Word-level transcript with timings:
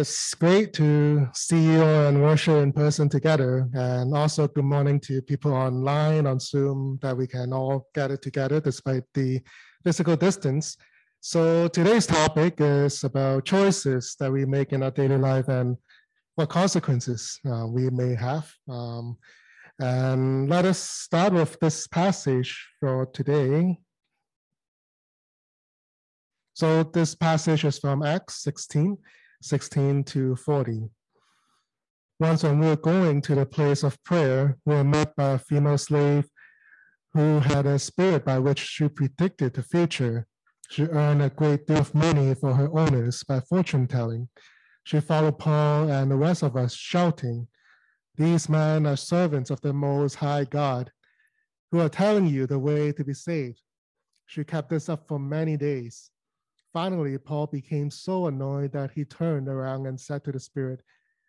it's 0.00 0.34
great 0.34 0.72
to 0.74 1.28
see 1.32 1.62
you 1.62 1.82
and 1.82 2.22
worship 2.22 2.62
in 2.62 2.72
person 2.72 3.08
together. 3.08 3.68
And 3.74 4.14
also, 4.16 4.48
good 4.48 4.64
morning 4.64 4.98
to 5.00 5.22
people 5.22 5.52
online 5.52 6.26
on 6.26 6.40
Zoom 6.40 6.98
that 7.02 7.16
we 7.16 7.26
can 7.26 7.52
all 7.52 7.88
gather 7.94 8.16
together 8.16 8.60
despite 8.60 9.04
the 9.14 9.40
physical 9.84 10.16
distance. 10.16 10.76
So, 11.20 11.68
today's 11.68 12.06
topic 12.06 12.54
is 12.58 13.04
about 13.04 13.44
choices 13.44 14.16
that 14.18 14.32
we 14.32 14.44
make 14.44 14.72
in 14.72 14.82
our 14.82 14.90
daily 14.90 15.18
life 15.18 15.48
and 15.48 15.76
what 16.34 16.48
consequences 16.48 17.38
uh, 17.46 17.66
we 17.66 17.88
may 17.90 18.14
have. 18.14 18.50
Um, 18.68 19.16
and 19.80 20.48
let 20.48 20.64
us 20.64 20.78
start 20.78 21.32
with 21.32 21.58
this 21.60 21.86
passage 21.86 22.68
for 22.80 23.06
today. 23.06 23.78
So, 26.54 26.82
this 26.82 27.14
passage 27.14 27.64
is 27.64 27.78
from 27.78 28.02
Acts 28.02 28.42
16 28.42 28.98
16 29.44 30.04
to 30.04 30.36
40. 30.36 30.88
Once 32.18 32.42
when 32.44 32.58
we 32.60 32.66
were 32.66 32.76
going 32.76 33.20
to 33.20 33.34
the 33.34 33.44
place 33.44 33.82
of 33.82 34.02
prayer, 34.02 34.56
we 34.64 34.74
were 34.74 34.82
met 34.82 35.14
by 35.16 35.32
a 35.32 35.38
female 35.38 35.76
slave 35.76 36.26
who 37.12 37.40
had 37.40 37.66
a 37.66 37.78
spirit 37.78 38.24
by 38.24 38.38
which 38.38 38.58
she 38.58 38.88
predicted 38.88 39.52
the 39.52 39.62
future. 39.62 40.26
She 40.70 40.84
earned 40.84 41.20
a 41.20 41.28
great 41.28 41.66
deal 41.66 41.76
of 41.76 41.94
money 41.94 42.34
for 42.34 42.54
her 42.54 42.70
owners 42.72 43.22
by 43.22 43.40
fortune 43.40 43.86
telling. 43.86 44.30
She 44.84 44.98
followed 45.00 45.38
Paul 45.38 45.90
and 45.90 46.10
the 46.10 46.16
rest 46.16 46.42
of 46.42 46.56
us, 46.56 46.74
shouting, 46.74 47.46
These 48.16 48.48
men 48.48 48.86
are 48.86 48.96
servants 48.96 49.50
of 49.50 49.60
the 49.60 49.74
Most 49.74 50.14
High 50.14 50.44
God, 50.44 50.90
who 51.70 51.80
are 51.80 51.90
telling 51.90 52.26
you 52.28 52.46
the 52.46 52.58
way 52.58 52.92
to 52.92 53.04
be 53.04 53.12
saved. 53.12 53.60
She 54.24 54.42
kept 54.42 54.70
this 54.70 54.88
up 54.88 55.06
for 55.06 55.18
many 55.18 55.58
days. 55.58 56.10
Finally, 56.74 57.16
Paul 57.16 57.46
became 57.46 57.88
so 57.88 58.26
annoyed 58.26 58.72
that 58.72 58.90
he 58.90 59.04
turned 59.04 59.46
around 59.46 59.86
and 59.86 59.98
said 59.98 60.24
to 60.24 60.32
the 60.32 60.40
Spirit, 60.40 60.82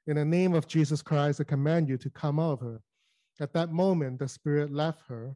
In 0.08 0.16
the 0.16 0.26
name 0.26 0.56
of 0.56 0.68
Jesus 0.68 1.04
Christ, 1.04 1.40
I 1.40 1.44
command 1.44 1.88
you 1.88 2.00
to 2.00 2.10
come 2.10 2.40
out 2.40 2.54
of 2.54 2.62
her. 2.62 2.82
At 3.40 3.54
that 3.54 3.72
moment, 3.72 4.18
the 4.18 4.28
Spirit 4.28 4.72
left 4.72 5.04
her. 5.08 5.36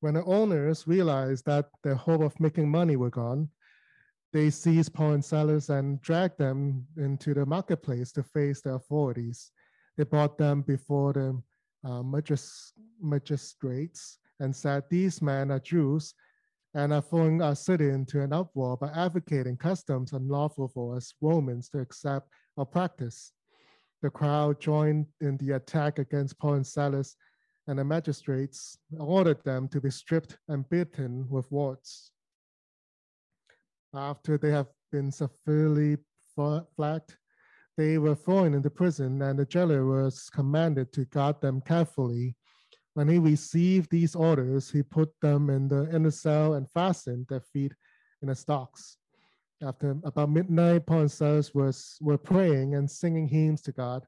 When 0.00 0.14
the 0.14 0.24
owners 0.24 0.88
realized 0.88 1.46
that 1.46 1.70
their 1.84 1.94
hope 1.94 2.22
of 2.22 2.40
making 2.40 2.68
money 2.68 2.96
were 2.96 3.10
gone, 3.10 3.48
they 4.32 4.50
seized 4.50 4.92
Paul 4.92 5.12
and 5.12 5.24
Silas 5.24 5.68
and 5.68 6.02
dragged 6.02 6.38
them 6.38 6.88
into 6.96 7.34
the 7.34 7.46
marketplace 7.46 8.10
to 8.12 8.24
face 8.24 8.62
the 8.62 8.74
authorities. 8.74 9.52
They 9.96 10.02
brought 10.02 10.38
them 10.38 10.62
before 10.62 11.12
the 11.12 11.40
uh, 11.84 12.02
magistrates 13.00 14.18
and 14.40 14.54
said, 14.54 14.84
These 14.88 15.22
men 15.22 15.50
are 15.50 15.60
Jews 15.60 16.14
and 16.74 16.92
are 16.92 17.02
throwing 17.02 17.42
our 17.42 17.54
city 17.54 17.88
into 17.88 18.20
an 18.20 18.32
uproar 18.32 18.76
by 18.76 18.88
advocating 18.90 19.56
customs 19.56 20.12
unlawful 20.12 20.68
for 20.68 20.96
us 20.96 21.14
Romans 21.20 21.68
to 21.70 21.80
accept 21.80 22.28
or 22.56 22.66
practice. 22.66 23.32
The 24.02 24.10
crowd 24.10 24.60
joined 24.60 25.06
in 25.20 25.36
the 25.38 25.52
attack 25.52 25.98
against 25.98 26.38
Paul 26.38 26.54
and 26.54 26.66
Silas, 26.66 27.16
and 27.66 27.78
the 27.78 27.84
magistrates 27.84 28.78
ordered 28.98 29.42
them 29.44 29.68
to 29.68 29.80
be 29.80 29.90
stripped 29.90 30.38
and 30.48 30.68
beaten 30.68 31.28
with 31.28 31.46
rods. 31.50 32.12
After 33.94 34.38
they 34.38 34.50
have 34.50 34.68
been 34.92 35.10
severely 35.10 35.96
flogged, 36.34 37.16
they 37.76 37.98
were 37.98 38.14
thrown 38.14 38.54
into 38.54 38.70
prison, 38.70 39.20
and 39.22 39.38
the 39.38 39.46
jailer 39.46 39.84
was 39.86 40.30
commanded 40.30 40.92
to 40.92 41.04
guard 41.06 41.40
them 41.40 41.60
carefully 41.60 42.36
when 42.98 43.06
he 43.06 43.20
received 43.20 43.92
these 43.92 44.16
orders, 44.16 44.72
he 44.72 44.82
put 44.82 45.08
them 45.22 45.50
in 45.50 45.68
the 45.68 45.88
inner 45.94 46.10
cell 46.10 46.54
and 46.54 46.68
fastened 46.68 47.24
their 47.28 47.38
feet 47.38 47.72
in 48.22 48.26
the 48.26 48.34
stocks. 48.34 48.96
After 49.62 49.96
about 50.02 50.30
midnight, 50.30 50.84
Paul 50.84 51.02
and 51.02 51.10
Silas 51.10 51.54
was, 51.54 51.96
were 52.00 52.18
praying 52.18 52.74
and 52.74 52.90
singing 52.90 53.28
hymns 53.28 53.62
to 53.62 53.70
God, 53.70 54.04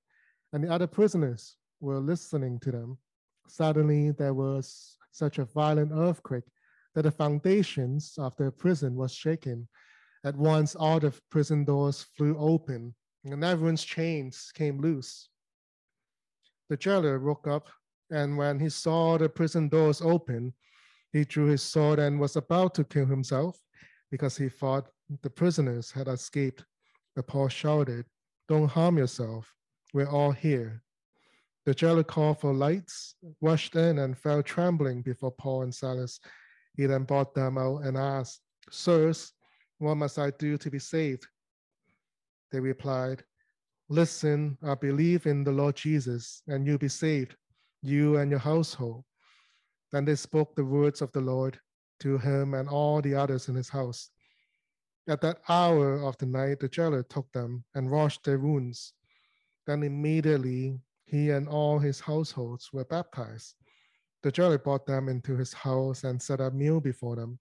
and 0.53 0.65
the 0.65 0.73
other 0.73 0.89
prisoners 0.89 1.55
were 1.79 2.01
listening 2.01 2.59
to 2.65 2.73
them. 2.73 2.99
Suddenly, 3.47 4.11
there 4.11 4.35
was 4.35 4.97
such 5.13 5.39
a 5.39 5.45
violent 5.45 5.93
earthquake 5.95 6.51
that 6.97 7.03
the 7.03 7.13
foundations 7.13 8.15
of 8.19 8.35
the 8.39 8.51
prison 8.51 8.97
was 8.97 9.15
shaken. 9.15 9.69
At 10.25 10.35
once, 10.35 10.75
all 10.75 10.99
the 10.99 11.15
prison 11.31 11.65
doors 11.65 12.07
flew 12.17 12.37
open, 12.37 12.97
and 13.25 13.45
everyone's 13.45 13.85
chains 13.85 14.51
came 14.53 14.81
loose. 14.81 15.29
The 16.69 16.77
jailer 16.77 17.21
woke 17.21 17.47
up 17.47 17.69
and 18.11 18.37
when 18.37 18.59
he 18.59 18.69
saw 18.69 19.17
the 19.17 19.29
prison 19.29 19.69
doors 19.69 20.01
open, 20.03 20.53
he 21.13 21.25
drew 21.25 21.47
his 21.47 21.63
sword 21.63 21.99
and 21.99 22.21
was 22.21 22.37
about 22.37 22.75
to 22.75 22.85
kill 22.85 23.07
himself 23.07 23.59
because 24.11 24.37
he 24.37 24.49
thought 24.49 24.91
the 25.23 25.31
prisoners 25.31 25.91
had 25.91 26.09
escaped. 26.09 26.65
But 27.17 27.27
Paul 27.27 27.49
shouted, 27.49 28.07
Don't 28.49 28.69
harm 28.69 28.99
yourself. 28.99 29.53
We're 29.93 30.09
all 30.09 30.33
here. 30.33 30.83
The 31.67 31.75
jailer 31.75 32.05
called 32.05 32.41
for 32.41 32.55
lights, 32.55 33.15
rushed 33.41 33.77
in, 33.77 33.99
and 33.99 34.17
fell 34.17 34.43
trembling 34.43 35.03
before 35.03 35.33
Paul 35.33 35.63
and 35.63 35.75
Silas. 35.75 36.21
He 36.77 36.87
then 36.87 37.05
brought 37.05 37.35
them 37.35 37.59
out 37.59 37.83
and 37.83 37.97
asked, 37.97 38.41
Sirs, 38.71 39.33
what 39.79 39.97
must 39.97 40.19
I 40.19 40.31
do 40.39 40.57
to 40.59 40.71
be 40.71 40.79
saved? 40.79 41.27
They 42.51 42.61
replied, 42.61 43.25
Listen, 43.89 44.57
I 44.63 44.75
believe 44.75 45.27
in 45.27 45.43
the 45.43 45.53
Lord 45.53 45.75
Jesus, 45.75 46.43
and 46.47 46.67
you'll 46.67 46.79
be 46.79 46.89
saved 46.89 47.35
you 47.83 48.17
and 48.17 48.31
your 48.31 48.41
household. 48.41 49.05
Then 49.93 50.05
they 50.05 50.15
spoke 50.15 50.55
the 50.55 50.65
words 50.65 51.03
of 51.03 51.13
the 51.13 51.21
Lord 51.21 51.59
to 52.01 52.19
him 52.19 52.55
and 52.55 52.69
all 52.69 53.01
the 53.01 53.15
others 53.15 53.49
in 53.49 53.55
his 53.55 53.69
house. 53.69 54.11
At 55.09 55.21
that 55.23 55.41
hour 55.49 56.03
of 56.03 56.17
the 56.19 56.27
night, 56.27 56.61
the 56.61 56.69
jailer 56.69 57.03
took 57.03 57.31
them 57.33 57.65
and 57.75 57.91
washed 57.91 58.25
their 58.25 58.39
wounds. 58.39 58.93
Then 59.67 59.83
immediately 59.83 60.79
he 61.05 61.31
and 61.31 61.49
all 61.49 61.79
his 61.79 62.01
households 62.01 62.73
were 62.73 62.85
baptized. 62.85 63.57
The 64.23 64.31
jailer 64.31 64.59
brought 64.59 64.87
them 64.87 65.09
into 65.09 65.37
his 65.37 65.53
house 65.53 66.05
and 66.05 66.21
set 66.21 66.41
a 66.41 66.51
meal 66.51 66.81
before 66.81 67.17
them. 67.17 67.39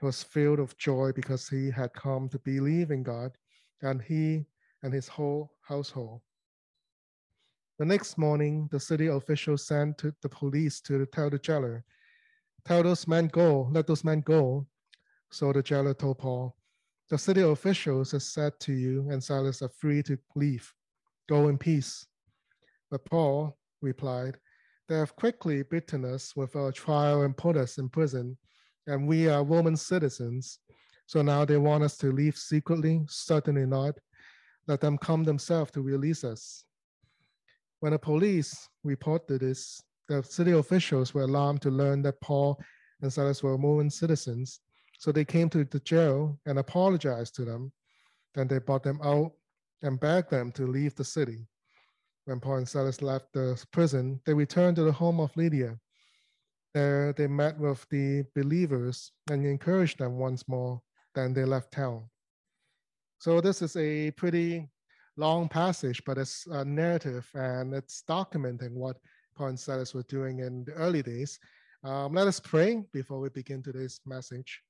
He 0.00 0.06
was 0.06 0.22
filled 0.22 0.58
with 0.60 0.76
joy 0.76 1.12
because 1.12 1.48
he 1.48 1.70
had 1.70 1.92
come 1.94 2.28
to 2.28 2.38
believe 2.40 2.90
in 2.90 3.02
God, 3.02 3.32
and 3.82 4.02
he 4.02 4.46
and 4.82 4.92
his 4.92 5.08
whole 5.08 5.52
household. 5.62 6.20
The 7.78 7.84
next 7.84 8.18
morning, 8.18 8.68
the 8.72 8.80
city 8.80 9.06
officials 9.06 9.64
sent 9.64 9.98
to 9.98 10.12
the 10.20 10.28
police 10.28 10.80
to 10.80 11.06
tell 11.06 11.30
the 11.30 11.38
jailer, 11.38 11.84
Tell 12.64 12.82
those 12.82 13.06
men 13.06 13.28
go, 13.28 13.68
let 13.70 13.86
those 13.86 14.02
men 14.02 14.20
go. 14.20 14.66
So 15.30 15.52
the 15.52 15.62
jailer 15.62 15.94
told 15.94 16.18
Paul, 16.18 16.56
The 17.08 17.18
city 17.18 17.42
officials 17.42 18.10
have 18.10 18.24
said 18.24 18.58
to 18.60 18.72
you 18.72 19.08
and 19.10 19.22
Silas 19.22 19.62
are 19.62 19.68
free 19.68 20.02
to 20.02 20.18
leave. 20.34 20.74
Go 21.28 21.46
in 21.46 21.56
peace. 21.56 22.04
But 22.90 23.04
Paul 23.04 23.56
replied, 23.80 24.38
They 24.88 24.96
have 24.96 25.14
quickly 25.14 25.62
beaten 25.62 26.04
us 26.04 26.34
with 26.34 26.56
a 26.56 26.72
trial 26.72 27.22
and 27.22 27.36
put 27.36 27.56
us 27.56 27.78
in 27.78 27.88
prison, 27.90 28.36
and 28.88 29.06
we 29.06 29.28
are 29.28 29.44
Roman 29.44 29.76
citizens. 29.76 30.58
So 31.06 31.22
now 31.22 31.44
they 31.44 31.58
want 31.58 31.84
us 31.84 31.96
to 31.98 32.10
leave 32.10 32.36
secretly? 32.36 33.04
Certainly 33.08 33.66
not. 33.66 33.94
Let 34.66 34.80
them 34.80 34.98
come 34.98 35.22
themselves 35.22 35.70
to 35.72 35.80
release 35.80 36.24
us. 36.24 36.64
When 37.80 37.92
the 37.92 37.98
police 37.98 38.68
reported 38.82 39.40
this, 39.40 39.80
the 40.08 40.22
city 40.22 40.52
officials 40.52 41.14
were 41.14 41.22
alarmed 41.22 41.62
to 41.62 41.70
learn 41.70 42.02
that 42.02 42.20
Paul 42.20 42.60
and 43.02 43.12
Silas 43.12 43.42
were 43.42 43.56
Roman 43.56 43.90
citizens. 43.90 44.60
So 44.98 45.12
they 45.12 45.24
came 45.24 45.48
to 45.50 45.64
the 45.64 45.80
jail 45.80 46.40
and 46.46 46.58
apologized 46.58 47.36
to 47.36 47.44
them. 47.44 47.72
Then 48.34 48.48
they 48.48 48.58
brought 48.58 48.82
them 48.82 49.00
out 49.02 49.32
and 49.82 50.00
begged 50.00 50.30
them 50.30 50.50
to 50.52 50.66
leave 50.66 50.96
the 50.96 51.04
city. 51.04 51.46
When 52.24 52.40
Paul 52.40 52.56
and 52.56 52.68
Silas 52.68 53.00
left 53.00 53.32
the 53.32 53.62
prison, 53.72 54.20
they 54.26 54.34
returned 54.34 54.76
to 54.76 54.82
the 54.82 54.92
home 54.92 55.20
of 55.20 55.36
Lydia. 55.36 55.78
There 56.74 57.12
they 57.12 57.26
met 57.26 57.58
with 57.58 57.86
the 57.90 58.24
believers 58.34 59.12
and 59.30 59.46
encouraged 59.46 59.98
them 59.98 60.18
once 60.18 60.46
more. 60.48 60.82
Then 61.14 61.32
they 61.32 61.44
left 61.44 61.72
town. 61.72 62.10
So 63.18 63.40
this 63.40 63.62
is 63.62 63.76
a 63.76 64.10
pretty 64.12 64.68
long 65.18 65.48
passage, 65.48 66.02
but 66.06 66.16
it's 66.16 66.46
a 66.46 66.64
narrative 66.64 67.28
and 67.34 67.74
it's 67.74 68.04
documenting 68.08 68.72
what 68.72 68.96
Silas 69.56 69.94
were 69.94 70.04
doing 70.04 70.40
in 70.40 70.64
the 70.64 70.72
early 70.72 71.02
days. 71.02 71.38
Um, 71.84 72.14
let 72.14 72.26
us 72.26 72.40
pray 72.40 72.82
before 72.92 73.20
we 73.20 73.28
begin 73.28 73.62
today's 73.62 74.00
message. 74.06 74.62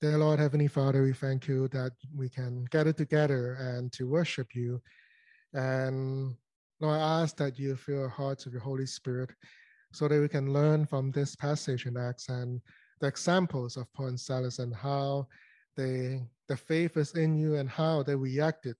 Dear 0.00 0.18
Lord, 0.18 0.38
Heavenly 0.38 0.68
Father, 0.68 1.02
we 1.02 1.12
thank 1.12 1.48
you 1.48 1.68
that 1.68 1.92
we 2.14 2.28
can 2.28 2.66
gather 2.70 2.92
together 2.92 3.54
and 3.54 3.92
to 3.92 4.06
worship 4.06 4.54
you. 4.54 4.80
And 5.54 6.36
Lord, 6.80 7.00
I 7.00 7.22
ask 7.22 7.36
that 7.38 7.58
you 7.58 7.74
fill 7.74 8.02
our 8.02 8.08
hearts 8.08 8.44
with 8.44 8.52
your 8.52 8.62
Holy 8.62 8.86
Spirit 8.86 9.30
so 9.92 10.06
that 10.08 10.20
we 10.20 10.28
can 10.28 10.52
learn 10.52 10.86
from 10.86 11.10
this 11.10 11.34
passage 11.34 11.86
in 11.86 11.96
Acts 11.96 12.28
and 12.28 12.60
the 13.00 13.06
examples 13.06 13.76
of 13.76 13.92
Paul 13.92 14.08
and 14.08 14.20
Silas 14.20 14.58
and 14.58 14.74
how 14.74 15.28
they 15.76 16.22
the 16.48 16.56
faith 16.56 16.96
is 16.96 17.14
in 17.14 17.36
you 17.36 17.56
and 17.56 17.68
how 17.68 18.02
they 18.02 18.14
reacted 18.14 18.76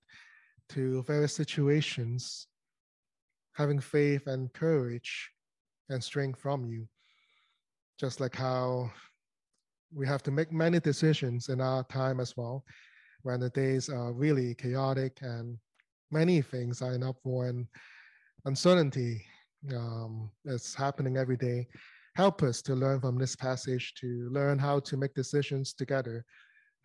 to 0.69 1.03
various 1.03 1.35
situations, 1.35 2.47
having 3.53 3.79
faith 3.79 4.27
and 4.27 4.51
courage 4.53 5.31
and 5.89 6.03
strength 6.03 6.39
from 6.39 6.65
you. 6.65 6.87
just 7.99 8.21
like 8.21 8.35
how 8.35 8.89
we 9.93 10.07
have 10.07 10.23
to 10.23 10.31
make 10.31 10.51
many 10.51 10.79
decisions 10.79 11.49
in 11.49 11.59
our 11.59 11.83
time 11.83 12.19
as 12.19 12.35
well, 12.37 12.63
when 13.23 13.39
the 13.39 13.49
days 13.49 13.89
are 13.89 14.13
really 14.13 14.55
chaotic 14.55 15.17
and 15.21 15.57
many 16.11 16.41
things 16.41 16.81
are 16.81 16.93
in 16.93 17.03
uproar 17.03 17.47
and 17.47 17.67
uncertainty 18.45 19.21
um, 19.75 20.31
is 20.45 20.73
happening 20.73 21.17
every 21.17 21.35
day. 21.35 21.67
Help 22.19 22.43
us 22.43 22.61
to 22.61 22.75
learn 22.75 22.99
from 22.99 23.17
this 23.17 23.33
passage 23.37 23.93
to 23.93 24.27
learn 24.29 24.59
how 24.59 24.77
to 24.81 24.97
make 24.97 25.13
decisions 25.15 25.73
together, 25.73 26.25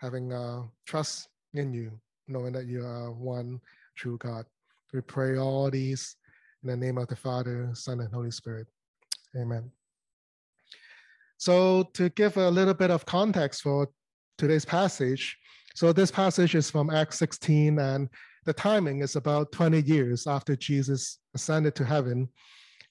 having 0.01 0.33
uh, 0.33 0.63
trust 0.87 1.27
in 1.55 1.75
you, 1.75 1.91
knowing 2.29 2.53
that 2.53 2.69
you 2.69 2.87
are 2.87 3.11
one 3.11 3.59
true 3.97 4.17
God. 4.19 4.47
We 4.93 5.01
pray 5.01 5.37
all 5.37 5.69
these 5.73 6.15
in 6.63 6.69
the 6.69 6.77
name 6.77 6.99
of 6.99 7.09
the 7.09 7.17
Father, 7.17 7.69
Son, 7.73 7.99
and 7.99 8.15
Holy 8.15 8.31
Spirit. 8.31 8.69
Amen. 9.37 9.73
So, 11.37 11.91
to 11.95 12.11
give 12.11 12.37
a 12.37 12.49
little 12.49 12.73
bit 12.73 12.93
of 12.93 13.05
context 13.05 13.63
for 13.63 13.89
today's 14.39 14.65
passage, 14.65 15.37
so 15.75 15.93
this 15.93 16.13
passage 16.13 16.55
is 16.55 16.71
from 16.71 16.91
Acts 16.91 17.19
16, 17.19 17.81
and 17.81 18.09
the 18.45 18.53
timing 18.53 19.01
is 19.01 19.17
about 19.17 19.51
20 19.51 19.81
years 19.81 20.29
after 20.29 20.55
Jesus 20.55 21.19
ascended 21.35 21.75
to 21.75 21.85
heaven. 21.85 22.29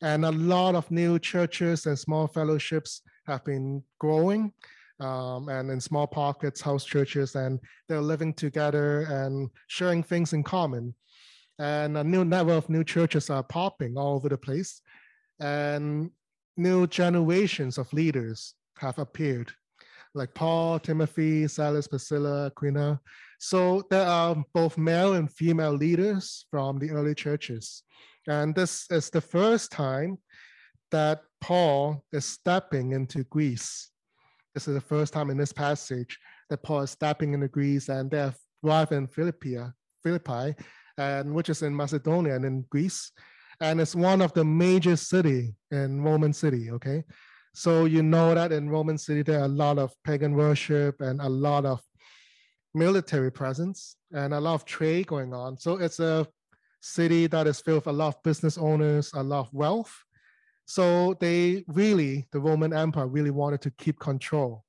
And 0.04 0.26
a 0.26 0.32
lot 0.32 0.76
of 0.76 0.92
new 0.92 1.18
churches 1.18 1.86
and 1.86 1.98
small 1.98 2.28
fellowships 2.28 3.02
have 3.26 3.44
been 3.46 3.82
growing. 4.00 4.52
Um, 5.00 5.48
and 5.48 5.72
in 5.72 5.80
small 5.80 6.08
pockets, 6.08 6.62
house 6.62 6.84
churches, 6.84 7.36
and 7.36 7.60
they're 7.88 8.02
living 8.02 8.34
together 8.34 9.04
and 9.04 9.50
sharing 9.68 10.04
things 10.04 10.34
in 10.34 10.44
common. 10.44 10.94
And 11.58 11.98
a 11.98 12.04
new 12.04 12.26
network 12.26 12.66
of 12.66 12.70
new 12.70 12.84
churches 12.84 13.30
are 13.30 13.44
popping 13.44 13.98
all 13.98 14.16
over 14.16 14.28
the 14.28 14.38
place. 14.38 14.82
And 15.40 16.12
new 16.58 16.86
generations 16.86 17.78
of 17.78 17.92
leaders 17.94 18.56
have 18.80 19.00
appeared, 19.00 19.52
like 20.14 20.34
Paul, 20.34 20.80
Timothy, 20.80 21.48
Silas, 21.48 21.88
Priscilla, 21.88 22.48
Aquila. 22.48 23.00
So 23.40 23.84
there 23.90 24.06
are 24.06 24.36
both 24.54 24.78
male 24.78 25.14
and 25.14 25.32
female 25.32 25.74
leaders 25.74 26.46
from 26.52 26.78
the 26.78 26.92
early 26.92 27.16
churches. 27.16 27.84
And 28.28 28.56
this 28.56 28.86
is 28.90 29.10
the 29.10 29.22
first 29.22 29.72
time 29.72 30.18
that 30.92 31.22
Paul 31.42 32.04
is 32.14 32.26
stepping 32.26 32.92
into 32.92 33.24
Greece. 33.26 33.90
This 34.54 34.68
is 34.68 34.76
the 34.76 34.82
first 34.82 35.14
time 35.14 35.30
in 35.30 35.38
this 35.38 35.52
passage 35.52 36.18
that 36.50 36.64
Paul 36.64 36.82
is 36.82 36.92
stepping 36.92 37.34
into 37.34 37.48
Greece 37.48 37.90
and 37.90 38.10
they're 38.10 38.34
arrived 38.64 38.92
in 38.92 39.08
Philippi, 39.08 39.58
Philippi, 40.04 40.56
and 40.98 41.34
which 41.34 41.50
is 41.50 41.64
in 41.64 41.76
Macedonia 41.76 42.36
and 42.36 42.46
in 42.46 42.66
Greece. 42.70 43.12
And 43.60 43.82
it's 43.82 43.96
one 43.96 44.22
of 44.22 44.34
the 44.34 44.46
major 44.46 44.96
city 44.96 45.56
in 45.72 46.02
Roman 46.02 46.34
city, 46.34 46.72
okay? 46.72 47.04
So 47.54 47.86
you 47.86 48.04
know 48.04 48.34
that 48.34 48.52
in 48.52 48.70
Roman 48.70 48.98
city, 48.98 49.22
there 49.22 49.40
are 49.40 49.46
a 49.46 49.48
lot 49.48 49.78
of 49.78 49.94
pagan 50.04 50.34
worship 50.34 51.02
and 51.02 51.22
a 51.22 51.30
lot 51.30 51.66
of 51.66 51.82
military 52.74 53.32
presence 53.32 53.96
and 54.12 54.34
a 54.34 54.40
lot 54.40 54.56
of 54.56 54.66
trade 54.66 55.08
going 55.08 55.34
on. 55.34 55.58
So 55.58 55.78
it's 55.78 56.00
a 56.00 56.28
city 56.84 57.28
that 57.28 57.48
is 57.48 57.62
filled 57.62 57.86
with 57.86 57.88
a 57.88 57.98
lot 57.98 58.10
of 58.10 58.24
business 58.24 58.58
owners, 58.58 59.10
a 59.14 59.24
lot 59.24 59.48
of 59.48 59.54
wealth. 59.54 60.04
So 60.66 61.16
they 61.22 61.64
really, 61.68 62.28
the 62.34 62.42
Roman 62.42 62.74
Empire 62.74 63.08
really 63.08 63.32
wanted 63.32 63.62
to 63.62 63.72
keep 63.72 64.00
control 64.00 64.66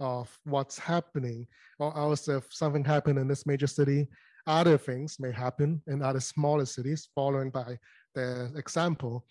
of 0.00 0.34
what's 0.44 0.78
happening, 0.78 1.46
or 1.78 1.94
else 1.96 2.26
if 2.26 2.46
something 2.50 2.84
happened 2.84 3.18
in 3.18 3.28
this 3.28 3.46
major 3.46 3.66
city, 3.66 4.08
other 4.46 4.78
things 4.78 5.18
may 5.20 5.30
happen 5.30 5.82
in 5.86 6.02
other 6.02 6.20
smaller 6.20 6.64
cities, 6.64 7.10
following 7.14 7.50
by 7.50 7.76
the 8.14 8.50
example. 8.56 9.26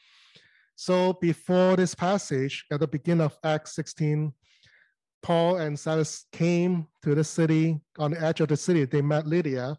So 0.75 1.13
before 1.13 1.75
this 1.75 1.95
passage, 1.95 2.66
at 2.72 2.81
the 2.81 2.88
beginning 2.88 3.25
of 3.25 3.36
Acts 3.44 3.74
16, 3.74 4.31
Paul 5.24 5.57
and 5.57 5.80
Silas 5.80 6.25
came 6.31 6.86
to 7.01 7.16
the 7.16 7.24
city. 7.24 7.80
On 7.98 8.12
the 8.12 8.22
edge 8.22 8.42
of 8.42 8.50
the 8.50 8.57
city, 8.57 8.86
they 8.86 9.01
met 9.01 9.25
Lydia. 9.25 9.75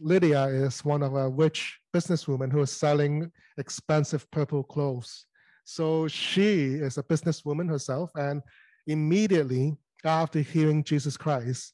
Lydia 0.00 0.44
is 0.46 0.84
one 0.84 1.02
of 1.02 1.14
a 1.14 1.28
rich 1.28 1.78
businesswoman 1.94 2.50
who 2.50 2.60
is 2.60 2.70
selling 2.70 3.30
expensive 3.58 4.30
purple 4.30 4.62
clothes. 4.62 5.26
So 5.64 6.08
she 6.08 6.74
is 6.74 6.98
a 6.98 7.02
businesswoman 7.02 7.68
herself, 7.68 8.10
and 8.16 8.42
immediately 8.86 9.76
after 10.04 10.40
hearing 10.40 10.84
Jesus 10.84 11.16
Christ, 11.16 11.72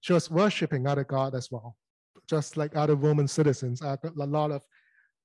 she 0.00 0.12
was 0.12 0.30
worshiping 0.30 0.86
other 0.86 1.04
God 1.04 1.34
as 1.34 1.50
well, 1.50 1.76
just 2.28 2.56
like 2.56 2.74
other 2.74 2.96
Roman 2.96 3.28
citizens, 3.28 3.82
uh, 3.82 3.96
a 4.04 4.26
lot 4.26 4.50
of 4.50 4.64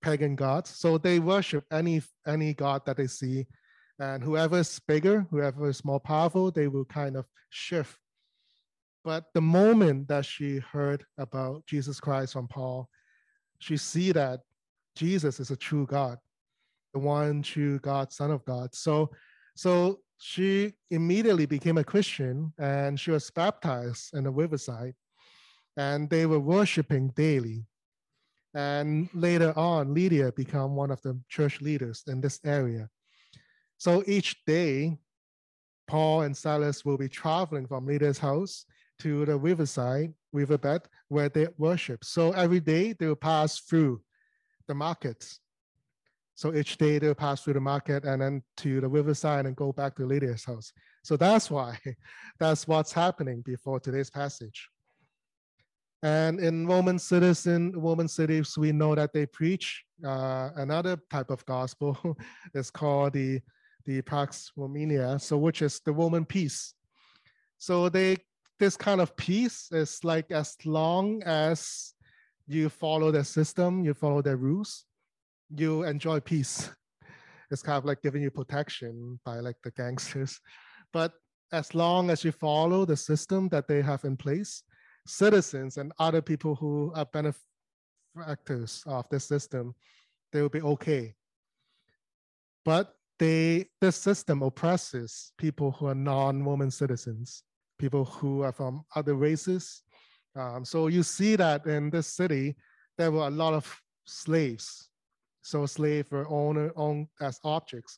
pagan 0.01 0.35
gods. 0.35 0.69
So 0.69 0.97
they 0.97 1.19
worship 1.19 1.63
any 1.71 2.01
any 2.27 2.53
god 2.53 2.85
that 2.85 2.97
they 2.97 3.07
see 3.07 3.47
and 3.99 4.21
whoever 4.21 4.59
is 4.59 4.79
bigger, 4.87 5.25
whoever 5.31 5.69
is 5.69 5.85
more 5.85 5.99
powerful, 5.99 6.51
they 6.51 6.67
will 6.67 6.85
kind 6.85 7.15
of 7.15 7.25
shift. 7.49 7.97
But 9.05 9.25
the 9.35 9.41
moment 9.41 10.07
that 10.07 10.25
she 10.25 10.57
heard 10.57 11.05
about 11.19 11.63
Jesus 11.67 11.99
Christ 11.99 12.33
from 12.33 12.47
Paul, 12.47 12.89
she 13.59 13.77
see 13.77 14.11
that 14.11 14.39
Jesus 14.95 15.39
is 15.39 15.51
a 15.51 15.55
true 15.55 15.85
God, 15.85 16.17
the 16.91 16.99
one 16.99 17.43
true 17.43 17.77
God, 17.77 18.11
Son 18.11 18.31
of 18.31 18.43
God. 18.45 18.73
So, 18.73 19.11
so 19.55 19.99
she 20.17 20.73
immediately 20.89 21.45
became 21.45 21.77
a 21.77 21.83
Christian 21.83 22.51
and 22.57 22.99
she 22.99 23.11
was 23.11 23.29
baptized 23.29 24.15
in 24.15 24.23
the 24.23 24.31
riverside. 24.31 24.95
And 25.77 26.09
they 26.09 26.25
were 26.25 26.39
worshiping 26.39 27.09
daily. 27.15 27.67
And 28.55 29.07
later 29.13 29.53
on, 29.55 29.93
Lydia 29.93 30.31
became 30.31 30.75
one 30.75 30.89
of 30.89 30.99
the 31.03 31.19
church 31.29 31.61
leaders 31.61 32.03
in 32.07 32.21
this 32.21 32.39
area. 32.43 32.89
So 33.77 34.03
each 34.07 34.43
day, 34.45 34.97
Paul 35.87 36.21
and 36.21 36.35
Silas 36.35 36.83
will 36.83 36.97
be 36.97 37.09
traveling 37.09 37.67
from 37.67 37.85
Lydia's 37.85 38.17
house 38.17 38.65
to 38.99 39.25
the 39.25 39.37
riverside, 39.37 40.13
riverbed, 40.31 40.81
where 41.09 41.29
they 41.29 41.47
worship. 41.57 42.03
So 42.03 42.31
every 42.31 42.59
day 42.59 42.93
they 42.93 43.07
will 43.07 43.15
pass 43.15 43.59
through 43.59 44.01
the 44.67 44.75
markets. 44.75 45.39
So 46.35 46.53
each 46.53 46.77
day 46.77 46.99
they'll 46.99 47.15
pass 47.15 47.41
through 47.41 47.53
the 47.53 47.61
market 47.61 48.03
and 48.03 48.21
then 48.21 48.43
to 48.57 48.81
the 48.81 48.87
riverside 48.87 49.45
and 49.45 49.55
go 49.55 49.71
back 49.71 49.95
to 49.95 50.05
Lydia's 50.05 50.43
house. 50.43 50.73
So 51.03 51.15
that's 51.15 51.49
why, 51.49 51.79
that's 52.39 52.67
what's 52.67 52.91
happening 52.91 53.41
before 53.45 53.79
today's 53.79 54.09
passage. 54.09 54.67
And 56.03 56.39
in 56.39 56.67
Roman 56.67 56.99
citizen, 56.99 57.71
Roman 57.75 58.07
cities, 58.07 58.57
we 58.57 58.71
know 58.71 58.95
that 58.95 59.13
they 59.13 59.25
preach 59.25 59.83
uh, 60.05 60.49
another 60.55 60.99
type 61.09 61.31
of 61.31 61.45
gospel. 61.45 61.97
it's 62.53 62.69
called 62.69 63.13
the 63.13 63.41
the 63.85 64.01
Pax 64.01 64.51
Romana, 64.55 65.19
so 65.19 65.37
which 65.37 65.61
is 65.61 65.79
the 65.85 65.91
Roman 65.91 66.25
peace. 66.25 66.73
So 67.57 67.87
they 67.89 68.17
this 68.59 68.77
kind 68.77 69.01
of 69.01 69.15
peace 69.15 69.69
is 69.71 70.03
like 70.03 70.31
as 70.31 70.55
long 70.65 71.21
as 71.23 71.93
you 72.47 72.69
follow 72.69 73.11
the 73.11 73.23
system, 73.23 73.83
you 73.83 73.93
follow 73.93 74.21
the 74.21 74.35
rules, 74.35 74.85
you 75.49 75.83
enjoy 75.83 76.19
peace. 76.19 76.69
It's 77.51 77.61
kind 77.61 77.77
of 77.77 77.85
like 77.85 78.01
giving 78.01 78.23
you 78.23 78.31
protection 78.31 79.19
by 79.23 79.39
like 79.39 79.57
the 79.63 79.71
gangsters. 79.71 80.39
But 80.93 81.13
as 81.51 81.75
long 81.75 82.09
as 82.09 82.23
you 82.23 82.31
follow 82.31 82.85
the 82.85 82.97
system 82.97 83.49
that 83.49 83.67
they 83.67 83.81
have 83.83 84.03
in 84.03 84.17
place, 84.17 84.63
citizens 85.05 85.77
and 85.77 85.91
other 85.99 86.21
people 86.21 86.55
who 86.55 86.91
are 86.95 87.05
benefactors 87.05 88.83
of 88.87 89.07
the 89.09 89.19
system, 89.19 89.75
they 90.31 90.41
will 90.41 90.49
be 90.49 90.61
okay. 90.61 91.13
But 92.63 92.95
they 93.19 93.67
this 93.79 93.95
system 93.95 94.41
oppresses 94.41 95.31
people 95.37 95.71
who 95.71 95.87
are 95.87 95.95
non-Roman 95.95 96.71
citizens, 96.71 97.43
people 97.77 98.05
who 98.05 98.41
are 98.41 98.51
from 98.51 98.83
other 98.95 99.15
races. 99.15 99.83
Um, 100.35 100.65
so 100.65 100.87
you 100.87 101.03
see 101.03 101.35
that 101.35 101.65
in 101.65 101.89
this 101.89 102.07
city, 102.07 102.55
there 102.97 103.11
were 103.11 103.27
a 103.27 103.31
lot 103.31 103.53
of 103.53 103.81
slaves. 104.05 104.89
So 105.41 105.65
slaves 105.65 106.11
were 106.11 106.27
owned, 106.27 106.71
owned 106.75 107.07
as 107.21 107.39
objects. 107.43 107.97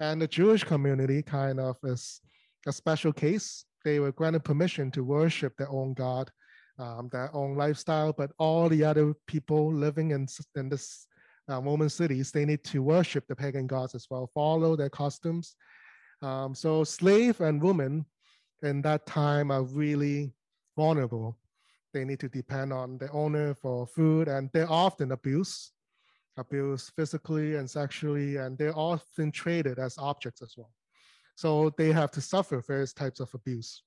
And 0.00 0.20
the 0.20 0.28
Jewish 0.28 0.64
community 0.64 1.22
kind 1.22 1.58
of 1.60 1.76
is 1.84 2.20
a 2.66 2.72
special 2.72 3.12
case. 3.12 3.64
They 3.84 4.00
were 4.00 4.12
granted 4.12 4.44
permission 4.44 4.90
to 4.92 5.04
worship 5.04 5.56
their 5.56 5.70
own 5.70 5.94
God, 5.94 6.30
um, 6.78 7.08
their 7.12 7.34
own 7.34 7.56
lifestyle, 7.56 8.12
but 8.12 8.30
all 8.38 8.68
the 8.68 8.84
other 8.84 9.14
people 9.26 9.72
living 9.72 10.10
in, 10.10 10.26
in 10.56 10.68
this 10.68 11.06
uh, 11.50 11.60
Roman 11.60 11.88
cities, 11.88 12.30
they 12.30 12.44
need 12.44 12.62
to 12.64 12.82
worship 12.82 13.24
the 13.28 13.36
pagan 13.36 13.66
gods 13.66 13.94
as 13.94 14.06
well, 14.10 14.30
follow 14.34 14.76
their 14.76 14.90
customs. 14.90 15.56
Um, 16.20 16.54
so 16.54 16.84
slave 16.84 17.40
and 17.40 17.62
women 17.62 18.04
in 18.62 18.82
that 18.82 19.06
time 19.06 19.50
are 19.50 19.62
really 19.62 20.32
vulnerable. 20.76 21.38
They 21.92 22.04
need 22.04 22.20
to 22.20 22.28
depend 22.28 22.72
on 22.72 22.98
the 22.98 23.10
owner 23.10 23.54
for 23.54 23.86
food 23.86 24.28
and 24.28 24.50
they're 24.52 24.70
often 24.70 25.12
abused, 25.12 25.72
abused 26.36 26.92
physically 26.94 27.56
and 27.56 27.68
sexually, 27.68 28.36
and 28.36 28.58
they're 28.58 28.76
often 28.76 29.32
traded 29.32 29.78
as 29.78 29.96
objects 29.98 30.42
as 30.42 30.54
well. 30.56 30.70
So 31.36 31.70
they 31.78 31.92
have 31.92 32.10
to 32.12 32.20
suffer 32.20 32.62
various 32.66 32.92
types 32.92 33.20
of 33.20 33.30
abuse. 33.34 33.82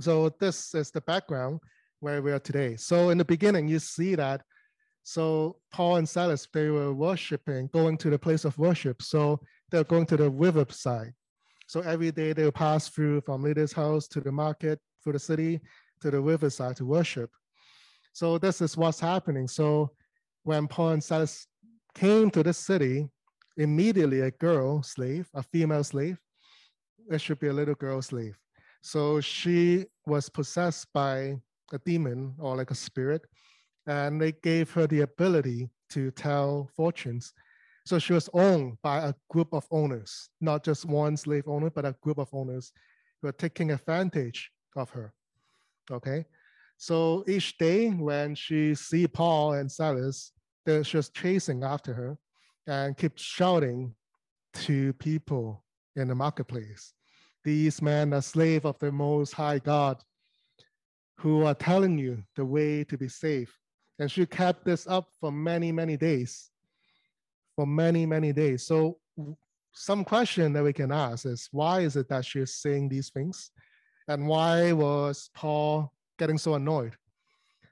So 0.00 0.28
this 0.40 0.74
is 0.74 0.90
the 0.90 1.00
background 1.00 1.60
where 2.00 2.22
we 2.22 2.32
are 2.32 2.38
today. 2.38 2.76
So 2.76 3.10
in 3.10 3.18
the 3.18 3.24
beginning, 3.24 3.68
you 3.68 3.78
see 3.78 4.14
that 4.14 4.42
so 5.08 5.56
Paul 5.72 5.96
and 5.96 6.06
Silas, 6.06 6.46
they 6.52 6.68
were 6.68 6.92
worshiping, 6.92 7.70
going 7.72 7.96
to 7.96 8.10
the 8.10 8.18
place 8.18 8.44
of 8.44 8.58
worship. 8.58 9.00
So 9.00 9.40
they're 9.70 9.82
going 9.82 10.04
to 10.04 10.18
the 10.18 10.28
riverside. 10.28 11.14
So 11.68 11.80
every 11.82 12.10
day 12.10 12.32
they 12.32 12.44
will 12.44 12.52
pass 12.52 12.88
through 12.88 13.20
from 13.20 13.42
Lydia's 13.42 13.74
house 13.74 14.08
to 14.08 14.20
the 14.20 14.32
market, 14.32 14.80
through 15.04 15.12
the 15.12 15.18
city, 15.18 15.60
to 16.00 16.10
the 16.10 16.18
riverside 16.18 16.76
to 16.76 16.86
worship. 16.86 17.30
So 18.14 18.38
this 18.38 18.62
is 18.62 18.74
what's 18.74 18.98
happening. 18.98 19.46
So 19.46 19.90
when 20.44 20.66
Paul 20.66 20.92
and 20.92 21.04
Silas 21.04 21.46
came 21.94 22.30
to 22.30 22.42
the 22.42 22.54
city, 22.54 23.10
immediately 23.58 24.20
a 24.20 24.30
girl 24.30 24.82
slave, 24.82 25.28
a 25.34 25.42
female 25.42 25.84
slave, 25.84 26.18
it 27.10 27.20
should 27.20 27.38
be 27.38 27.48
a 27.48 27.52
little 27.52 27.74
girl 27.74 28.00
slave. 28.00 28.38
So 28.80 29.20
she 29.20 29.84
was 30.06 30.30
possessed 30.30 30.86
by 30.94 31.36
a 31.72 31.78
demon 31.84 32.34
or 32.38 32.56
like 32.56 32.70
a 32.70 32.74
spirit, 32.74 33.22
and 33.86 34.18
they 34.18 34.32
gave 34.32 34.70
her 34.72 34.86
the 34.86 35.02
ability 35.02 35.68
to 35.90 36.10
tell 36.12 36.70
fortunes. 36.74 37.34
So 37.88 37.98
she 37.98 38.12
was 38.12 38.28
owned 38.34 38.76
by 38.82 38.98
a 38.98 39.14
group 39.30 39.54
of 39.54 39.66
owners, 39.70 40.28
not 40.42 40.62
just 40.62 40.84
one 40.84 41.16
slave 41.16 41.48
owner, 41.48 41.70
but 41.70 41.86
a 41.86 41.96
group 42.02 42.18
of 42.18 42.28
owners 42.34 42.70
who 43.22 43.28
are 43.28 43.32
taking 43.32 43.70
advantage 43.70 44.50
of 44.76 44.90
her. 44.90 45.14
Okay. 45.90 46.26
So 46.76 47.24
each 47.26 47.56
day 47.56 47.88
when 47.88 48.34
she 48.34 48.74
see 48.74 49.08
Paul 49.08 49.54
and 49.54 49.72
Silas, 49.72 50.32
they're 50.66 50.82
just 50.82 51.14
chasing 51.14 51.64
after 51.64 51.94
her 51.94 52.18
and 52.66 52.94
keep 52.94 53.16
shouting 53.16 53.94
to 54.66 54.92
people 54.92 55.64
in 55.96 56.08
the 56.08 56.14
marketplace. 56.14 56.92
These 57.42 57.80
men 57.80 58.12
are 58.12 58.20
slave 58.20 58.66
of 58.66 58.78
the 58.80 58.92
most 58.92 59.32
high 59.32 59.60
God 59.60 59.96
who 61.16 61.46
are 61.46 61.54
telling 61.54 61.96
you 61.96 62.22
the 62.36 62.44
way 62.44 62.84
to 62.84 62.98
be 62.98 63.08
safe. 63.08 63.58
And 63.98 64.12
she 64.12 64.26
kept 64.26 64.66
this 64.66 64.86
up 64.86 65.08
for 65.18 65.32
many, 65.32 65.72
many 65.72 65.96
days. 65.96 66.50
For 67.58 67.66
many, 67.66 68.06
many 68.06 68.32
days. 68.32 68.64
So 68.64 68.98
some 69.72 70.04
question 70.04 70.52
that 70.52 70.62
we 70.62 70.72
can 70.72 70.92
ask 70.92 71.26
is 71.26 71.48
why 71.50 71.80
is 71.80 71.96
it 71.96 72.08
that 72.08 72.24
she's 72.24 72.54
saying 72.54 72.88
these 72.88 73.10
things? 73.10 73.50
And 74.06 74.28
why 74.28 74.70
was 74.70 75.28
Paul 75.34 75.92
getting 76.20 76.38
so 76.38 76.54
annoyed? 76.54 76.94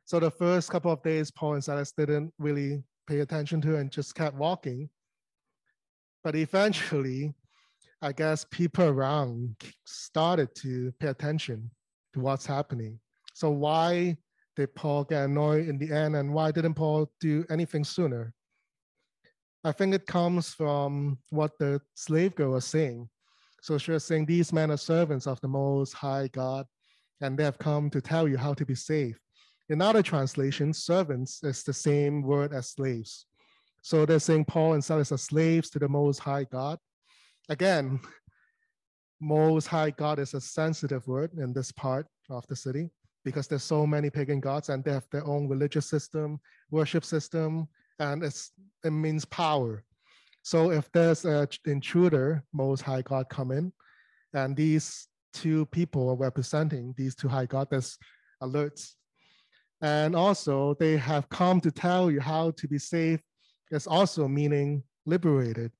So 0.05 0.19
the 0.19 0.33
first 0.33 0.71
couple 0.71 0.91
of 0.91 1.05
days, 1.05 1.31
Paul 1.31 1.55
and 1.55 1.63
Silas 1.63 1.93
didn't 1.93 2.35
really 2.37 2.83
pay 3.07 3.21
attention 3.21 3.61
to 3.61 3.77
and 3.77 3.93
just 3.93 4.17
kept 4.17 4.35
walking. 4.35 4.91
But 6.25 6.35
eventually, 6.35 7.33
I 8.03 8.11
guess 8.11 8.45
people 8.51 8.87
around 8.87 9.55
started 9.85 10.53
to 10.63 10.93
pay 10.99 11.11
attention 11.11 11.71
to 12.15 12.19
what's 12.19 12.45
happening. 12.45 12.99
So 13.35 13.51
why 13.51 14.17
did 14.57 14.75
Paul 14.75 15.05
get 15.05 15.27
annoyed 15.27 15.69
in 15.69 15.79
the 15.79 15.95
end 15.95 16.17
and 16.17 16.35
why 16.35 16.51
didn't 16.51 16.75
Paul 16.75 17.09
do 17.21 17.45
anything 17.51 17.85
sooner? 17.85 18.35
I 19.65 19.73
think 19.73 19.95
it 19.95 20.07
comes 20.07 20.55
from 20.55 21.19
what 21.31 21.59
the 21.59 21.81
slave 21.95 22.35
girl 22.35 22.53
was 22.53 22.65
saying. 22.65 23.09
So 23.63 23.79
she 23.79 23.91
was 23.91 24.05
saying, 24.05 24.27
These 24.27 24.53
men 24.53 24.71
are 24.71 24.77
servants 24.77 25.27
of 25.27 25.41
the 25.41 25.49
Most 25.49 25.93
High 25.93 26.29
God, 26.29 26.67
and 27.21 27.37
they 27.37 27.45
have 27.45 27.59
come 27.59 27.91
to 27.91 28.01
tell 28.01 28.29
you 28.29 28.37
how 28.37 28.55
to 28.55 28.65
be 28.65 28.75
saved. 28.75 29.19
In 29.69 29.83
other 29.83 30.03
translations, 30.03 30.85
servants 30.85 31.43
is 31.43 31.65
the 31.65 31.73
same 31.73 32.23
word 32.23 32.53
as 32.53 32.71
slaves. 32.71 33.27
So 33.83 34.07
they're 34.07 34.21
saying 34.21 34.45
Paul 34.45 34.75
and 34.75 34.85
Silas 34.85 35.13
are 35.13 35.19
slaves 35.19 35.71
to 35.71 35.79
the 35.79 35.89
Most 35.89 36.21
High 36.21 36.45
God. 36.45 36.79
Again, 37.49 38.01
Most 39.21 39.67
High 39.67 39.91
God 39.91 40.19
is 40.19 40.35
a 40.35 40.41
sensitive 40.41 41.07
word 41.09 41.33
in 41.39 41.53
this 41.53 41.73
part 41.73 42.07
of 42.31 42.47
the 42.47 42.57
city 42.57 42.91
because 43.25 43.49
there's 43.49 43.65
so 43.65 43.87
many 43.87 44.11
pagan 44.11 44.39
gods 44.39 44.69
and 44.69 44.85
they 44.85 44.93
have 44.93 45.09
their 45.11 45.27
own 45.27 45.49
religious 45.49 45.87
system, 45.87 46.39
worship 46.71 47.05
system, 47.05 47.67
and 47.99 48.23
it 48.23 48.91
means 48.91 49.25
power. 49.25 49.85
So 50.43 50.71
if 50.71 50.91
there's 50.93 51.25
an 51.25 51.49
intruder, 51.65 52.45
most 52.53 52.83
high 52.83 53.03
God 53.03 53.29
come 53.29 53.51
in, 53.51 53.73
and 54.33 54.57
these 54.57 55.09
two 55.33 55.67
people 55.67 56.09
are 56.11 56.17
representing 56.17 56.95
these 56.97 57.15
two 57.15 57.29
high 57.29 57.47
goddess 57.47 57.99
alerts. 58.43 58.93
And 59.83 60.15
also 60.15 60.75
they 60.79 60.97
have 60.97 61.29
come 61.29 61.61
to 61.61 61.71
tell 61.71 62.11
you 62.11 62.21
how 62.21 62.53
to 62.53 62.69
be 62.69 62.79
safe. 62.79 63.21
It's 63.71 63.87
also 63.87 64.29
meaning 64.29 64.83
liberated, 65.05 65.73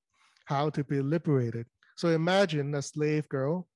how 0.47 0.71
to 0.71 0.85
be 0.85 1.01
liberated. 1.01 1.67
So 1.97 2.09
imagine 2.09 2.75
a 2.75 2.83
slave 2.83 3.29
girl 3.29 3.69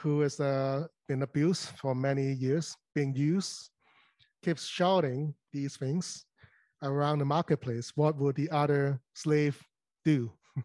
who 0.00 0.22
is 0.22 0.40
uh, 0.40 0.86
been 1.08 1.22
abused 1.22 1.68
for 1.78 1.94
many 1.94 2.32
years, 2.32 2.76
being 2.94 3.14
used, 3.14 3.70
keeps 4.42 4.66
shouting 4.66 5.32
these 5.52 5.76
things 5.76 6.26
around 6.82 7.18
the 7.18 7.24
marketplace, 7.24 7.92
what 7.94 8.16
would 8.16 8.36
the 8.36 8.50
other 8.50 9.00
slave 9.14 9.60
do? 10.04 10.30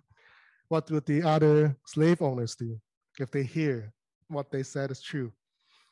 what 0.70 0.90
would 0.92 1.06
the 1.06 1.24
other 1.24 1.76
slave 1.86 2.22
owners 2.22 2.56
do 2.56 2.80
if 3.20 3.32
they 3.32 3.44
hear 3.44 3.94
what 4.28 4.52
they 4.52 4.64
said 4.64 4.92
is 4.92 5.02
true? 5.02 5.32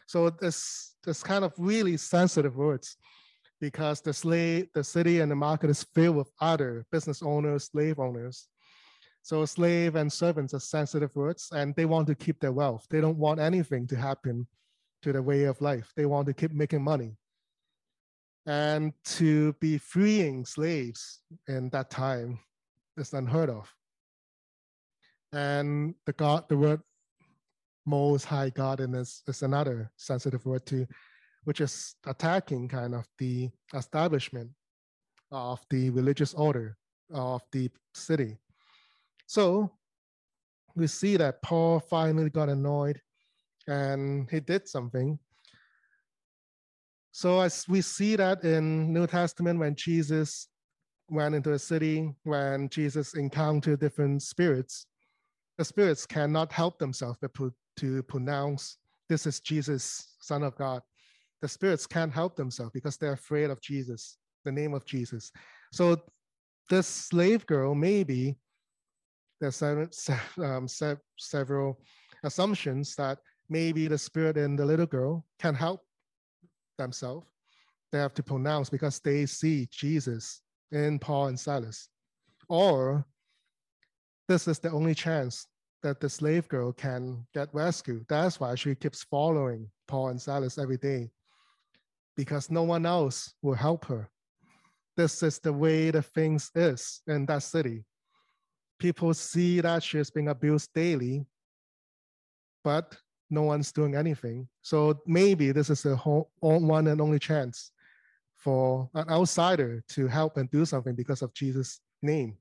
So 0.08 0.29
this 0.29 0.96
this 1.03 1.24
kind 1.24 1.44
of 1.44 1.53
really 1.58 1.98
sensitive 1.98 2.55
words 2.55 2.98
because 3.62 4.01
the 4.01 4.13
slave, 4.13 4.67
the 4.74 4.84
city 4.84 5.22
and 5.22 5.32
the 5.32 5.36
market 5.36 5.70
is 5.70 5.86
filled 5.96 6.17
with 6.17 6.32
other 6.41 6.86
business 6.91 7.24
owners, 7.24 7.65
slave 7.65 8.00
owners 8.00 8.48
so 9.25 9.44
slave 9.46 9.96
and 9.96 10.13
servants 10.13 10.53
are 10.53 10.60
sensitive 10.60 11.15
words 11.15 11.50
and 11.51 11.74
they 11.74 11.86
want 11.86 12.05
to 12.05 12.13
keep 12.13 12.39
their 12.39 12.51
wealth. 12.51 12.86
They 12.91 13.01
don't 13.01 13.17
want 13.17 13.39
anything 13.39 13.88
to 13.88 13.96
happen 13.96 14.46
to 15.01 15.12
their 15.12 15.24
way 15.24 15.46
of 15.46 15.60
life. 15.62 15.91
They 15.96 16.05
want 16.05 16.27
to 16.27 16.34
keep 16.36 16.51
making 16.51 16.84
money. 16.84 17.17
And 18.45 18.93
to 19.05 19.53
be 19.53 19.77
freeing 19.77 20.45
slaves 20.45 21.21
in 21.47 21.69
that 21.69 21.89
time 21.89 22.39
is 22.97 23.13
unheard 23.13 23.49
of. 23.49 23.73
And 25.33 25.95
the 26.05 26.13
God, 26.13 26.45
the 26.47 26.57
word 26.57 26.81
most 27.85 28.25
high 28.25 28.49
God 28.49 28.79
in 28.79 28.91
this 28.91 29.21
is 29.27 29.43
another 29.43 29.91
sensitive 29.97 30.45
word 30.45 30.65
too, 30.65 30.87
which 31.43 31.61
is 31.61 31.95
attacking 32.05 32.67
kind 32.67 32.95
of 32.95 33.05
the 33.17 33.49
establishment 33.73 34.49
of 35.31 35.59
the 35.69 35.89
religious 35.89 36.33
order 36.33 36.77
of 37.13 37.41
the 37.51 37.69
city. 37.93 38.37
So 39.27 39.71
we 40.75 40.87
see 40.87 41.17
that 41.17 41.41
Paul 41.41 41.79
finally 41.79 42.29
got 42.29 42.49
annoyed 42.49 43.01
and 43.67 44.29
he 44.29 44.39
did 44.39 44.67
something. 44.67 45.17
So 47.15 47.39
as 47.39 47.65
we 47.69 47.79
see 47.79 48.17
that 48.17 48.43
in 48.43 48.91
New 48.91 49.07
Testament 49.07 49.57
when 49.57 49.74
Jesus 49.74 50.50
went 51.10 51.34
into 51.34 51.53
a 51.53 51.60
city, 51.60 52.13
when 52.24 52.67
Jesus 52.67 53.13
encountered 53.13 53.79
different 53.79 54.22
spirits, 54.22 54.86
the 55.57 55.63
spirits 55.63 56.05
cannot 56.05 56.51
help 56.51 56.77
themselves 56.77 57.17
but 57.22 57.31
to 57.77 58.03
pronounce 58.03 58.79
this 59.07 59.25
is 59.25 59.39
Jesus, 59.39 60.15
Son 60.19 60.43
of 60.43 60.57
God. 60.57 60.81
The 61.41 61.48
spirits 61.48 61.88
can't 61.88 62.12
help 62.12 62.36
themselves 62.36 62.74
because 62.74 62.98
they're 62.98 63.13
afraid 63.13 63.50
of 63.50 63.62
Jesus, 63.62 64.17
the 64.43 64.51
name 64.51 64.74
of 64.74 64.84
Jesus. 64.84 65.31
So 65.72 66.01
this 66.69 66.86
slave 66.86 67.45
girl 67.45 67.75
maybe 67.75 68.36
there's 69.39 69.62
um, 69.62 70.67
several 71.17 71.79
assumptions 72.25 72.93
that 72.98 73.19
maybe 73.48 73.88
the 73.88 73.98
spirit 73.98 74.36
in 74.36 74.57
the 74.57 74.65
little 74.65 74.86
girl 74.86 75.25
can 75.39 75.55
help 75.55 75.84
themselves. 76.77 77.27
They 77.91 78.00
have 78.00 78.13
to 78.15 78.24
pronounce 78.24 78.70
because 78.70 79.00
they 79.00 79.25
see 79.25 79.67
Jesus 79.72 80.41
in 80.72 81.00
Paul 81.00 81.27
and 81.27 81.39
Silas. 81.39 81.89
Or 82.50 83.05
this 84.27 84.48
is 84.48 84.60
the 84.60 84.72
only 84.72 84.96
chance 84.96 85.48
that 85.84 86.00
the 86.00 86.10
slave 86.10 86.48
girl 86.48 86.72
can 86.72 87.25
get 87.34 87.53
rescued. 87.53 88.05
That's 88.10 88.39
why 88.39 88.55
she 88.55 88.75
keeps 88.75 89.03
following 89.03 89.70
Paul 89.88 90.10
and 90.10 90.22
Silas 90.22 90.58
every 90.58 90.77
day 90.77 91.12
because 92.17 92.50
no 92.50 92.63
one 92.63 92.86
else 92.86 93.34
will 93.41 93.53
help 93.53 93.86
her. 93.86 94.10
This 94.98 95.22
is 95.22 95.39
the 95.39 95.53
way 95.53 95.91
the 95.91 96.01
things 96.01 96.50
is 96.55 97.01
in 97.08 97.25
that 97.27 97.44
city 97.44 97.84
people 98.79 99.13
see 99.13 99.62
that 99.62 99.84
she's 99.84 100.10
being 100.10 100.27
abused 100.27 100.74
daily, 100.74 101.25
but 102.63 102.98
no 103.29 103.44
one's 103.44 103.72
doing 103.72 103.96
anything. 103.96 104.48
So 104.62 105.01
maybe 105.05 105.51
this 105.51 105.70
is 105.70 105.84
the 105.84 105.96
whole, 105.96 106.29
one 106.39 106.88
and 106.88 107.01
only 107.01 107.20
chance 107.20 107.72
for 108.36 108.89
an 108.94 109.10
outsider 109.10 109.84
to 109.89 110.08
help 110.08 110.38
and 110.38 110.50
do 110.51 110.65
something 110.65 110.96
because 110.96 111.22
of 111.22 111.34
Jesus' 111.34 111.79
name. 112.01 112.38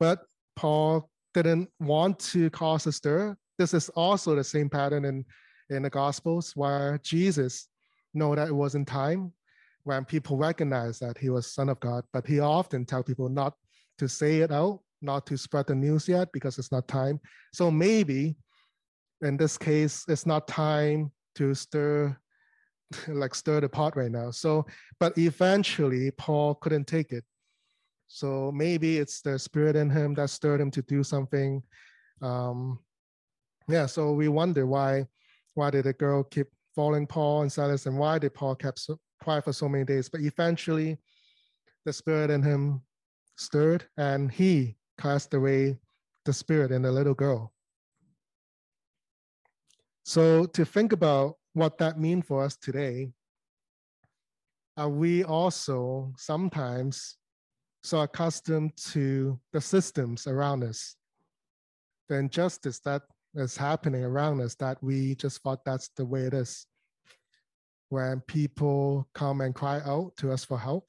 But 0.00 0.24
Paul 0.56 1.08
didn't 1.34 1.70
want 1.78 2.18
to 2.18 2.50
cause 2.50 2.86
a 2.86 2.92
stir. 2.92 3.36
This 3.58 3.74
is 3.74 3.88
also 3.90 4.34
the 4.34 4.44
same 4.44 4.68
pattern 4.68 5.04
in, 5.04 5.24
in 5.70 5.82
the 5.82 5.90
Gospels 5.90 6.52
where 6.56 6.98
Jesus 7.02 7.68
know 8.14 8.34
that 8.34 8.48
it 8.48 8.54
wasn't 8.54 8.88
time 8.88 9.32
when 9.84 10.04
people 10.04 10.36
recognize 10.36 10.98
that 10.98 11.18
he 11.18 11.30
was 11.30 11.52
Son 11.52 11.68
of 11.68 11.78
God, 11.80 12.04
but 12.12 12.26
he 12.26 12.40
often 12.40 12.84
tell 12.84 13.02
people 13.02 13.28
not 13.28 13.54
to 13.98 14.08
say 14.08 14.38
it 14.38 14.50
out 14.50 14.80
not 15.02 15.26
to 15.26 15.36
spread 15.36 15.66
the 15.66 15.74
news 15.74 16.08
yet 16.08 16.30
because 16.32 16.58
it's 16.58 16.72
not 16.72 16.88
time. 16.88 17.20
So 17.52 17.70
maybe 17.70 18.36
in 19.22 19.36
this 19.36 19.56
case, 19.56 20.04
it's 20.08 20.26
not 20.26 20.48
time 20.48 21.10
to 21.36 21.54
stir, 21.54 22.16
like 23.08 23.34
stir 23.34 23.60
the 23.60 23.68
pot 23.68 23.96
right 23.96 24.10
now. 24.10 24.30
So, 24.30 24.66
but 25.00 25.16
eventually 25.16 26.10
Paul 26.12 26.54
couldn't 26.56 26.86
take 26.86 27.12
it. 27.12 27.24
So 28.08 28.52
maybe 28.52 28.98
it's 28.98 29.22
the 29.22 29.38
spirit 29.38 29.74
in 29.74 29.88
him 29.88 30.14
that 30.14 30.28
stirred 30.28 30.60
him 30.60 30.70
to 30.72 30.82
do 30.82 31.02
something. 31.02 31.62
Um, 32.20 32.78
yeah, 33.68 33.86
so 33.86 34.12
we 34.12 34.28
wonder 34.28 34.66
why 34.66 35.06
why 35.54 35.70
did 35.70 35.84
the 35.84 35.92
girl 35.92 36.22
keep 36.22 36.48
following 36.74 37.06
Paul 37.06 37.42
and 37.42 37.52
Silas, 37.52 37.86
and 37.86 37.98
why 37.98 38.18
did 38.18 38.34
Paul 38.34 38.54
kept 38.54 38.78
so, 38.78 38.98
for 39.22 39.52
so 39.52 39.68
many 39.68 39.84
days? 39.84 40.08
But 40.08 40.22
eventually, 40.22 40.98
the 41.84 41.92
spirit 41.92 42.30
in 42.30 42.42
him 42.42 42.82
stirred, 43.36 43.84
and 43.96 44.30
he 44.30 44.76
cast 44.98 45.34
away 45.34 45.78
the 46.24 46.32
spirit 46.32 46.70
in 46.70 46.82
the 46.82 46.92
little 46.92 47.14
girl. 47.14 47.52
So 50.04 50.46
to 50.46 50.64
think 50.64 50.92
about 50.92 51.36
what 51.52 51.78
that 51.78 51.98
means 51.98 52.26
for 52.26 52.44
us 52.44 52.56
today, 52.56 53.12
are 54.76 54.88
we 54.88 55.22
also 55.22 56.12
sometimes 56.16 57.16
so 57.82 58.00
accustomed 58.00 58.76
to 58.76 59.38
the 59.52 59.60
systems 59.60 60.26
around 60.26 60.64
us, 60.64 60.96
the 62.08 62.16
injustice 62.16 62.78
that 62.80 63.02
is 63.34 63.56
happening 63.56 64.04
around 64.04 64.40
us 64.40 64.54
that 64.56 64.82
we 64.82 65.14
just 65.16 65.42
thought 65.42 65.64
that's 65.64 65.88
the 65.96 66.04
way 66.04 66.22
it 66.22 66.34
is. 66.34 66.66
When 67.88 68.20
people 68.20 69.08
come 69.14 69.40
and 69.40 69.54
cry 69.54 69.80
out 69.84 70.16
to 70.18 70.32
us 70.32 70.44
for 70.44 70.58
help, 70.58 70.88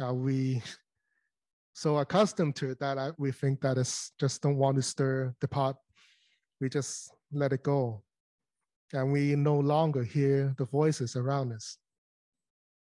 are 0.00 0.14
we 0.14 0.62
so 1.72 1.98
accustomed 1.98 2.56
to 2.56 2.70
it 2.70 2.80
that 2.80 3.14
we 3.18 3.32
think 3.32 3.60
that 3.60 3.78
is 3.78 4.12
just 4.18 4.42
don't 4.42 4.56
want 4.56 4.76
to 4.76 4.82
stir 4.82 5.34
the 5.40 5.48
pot. 5.48 5.76
We 6.60 6.68
just 6.68 7.12
let 7.32 7.52
it 7.52 7.62
go. 7.62 8.02
And 8.92 9.12
we 9.12 9.34
no 9.36 9.58
longer 9.58 10.02
hear 10.02 10.54
the 10.58 10.64
voices 10.64 11.16
around 11.16 11.52
us. 11.52 11.78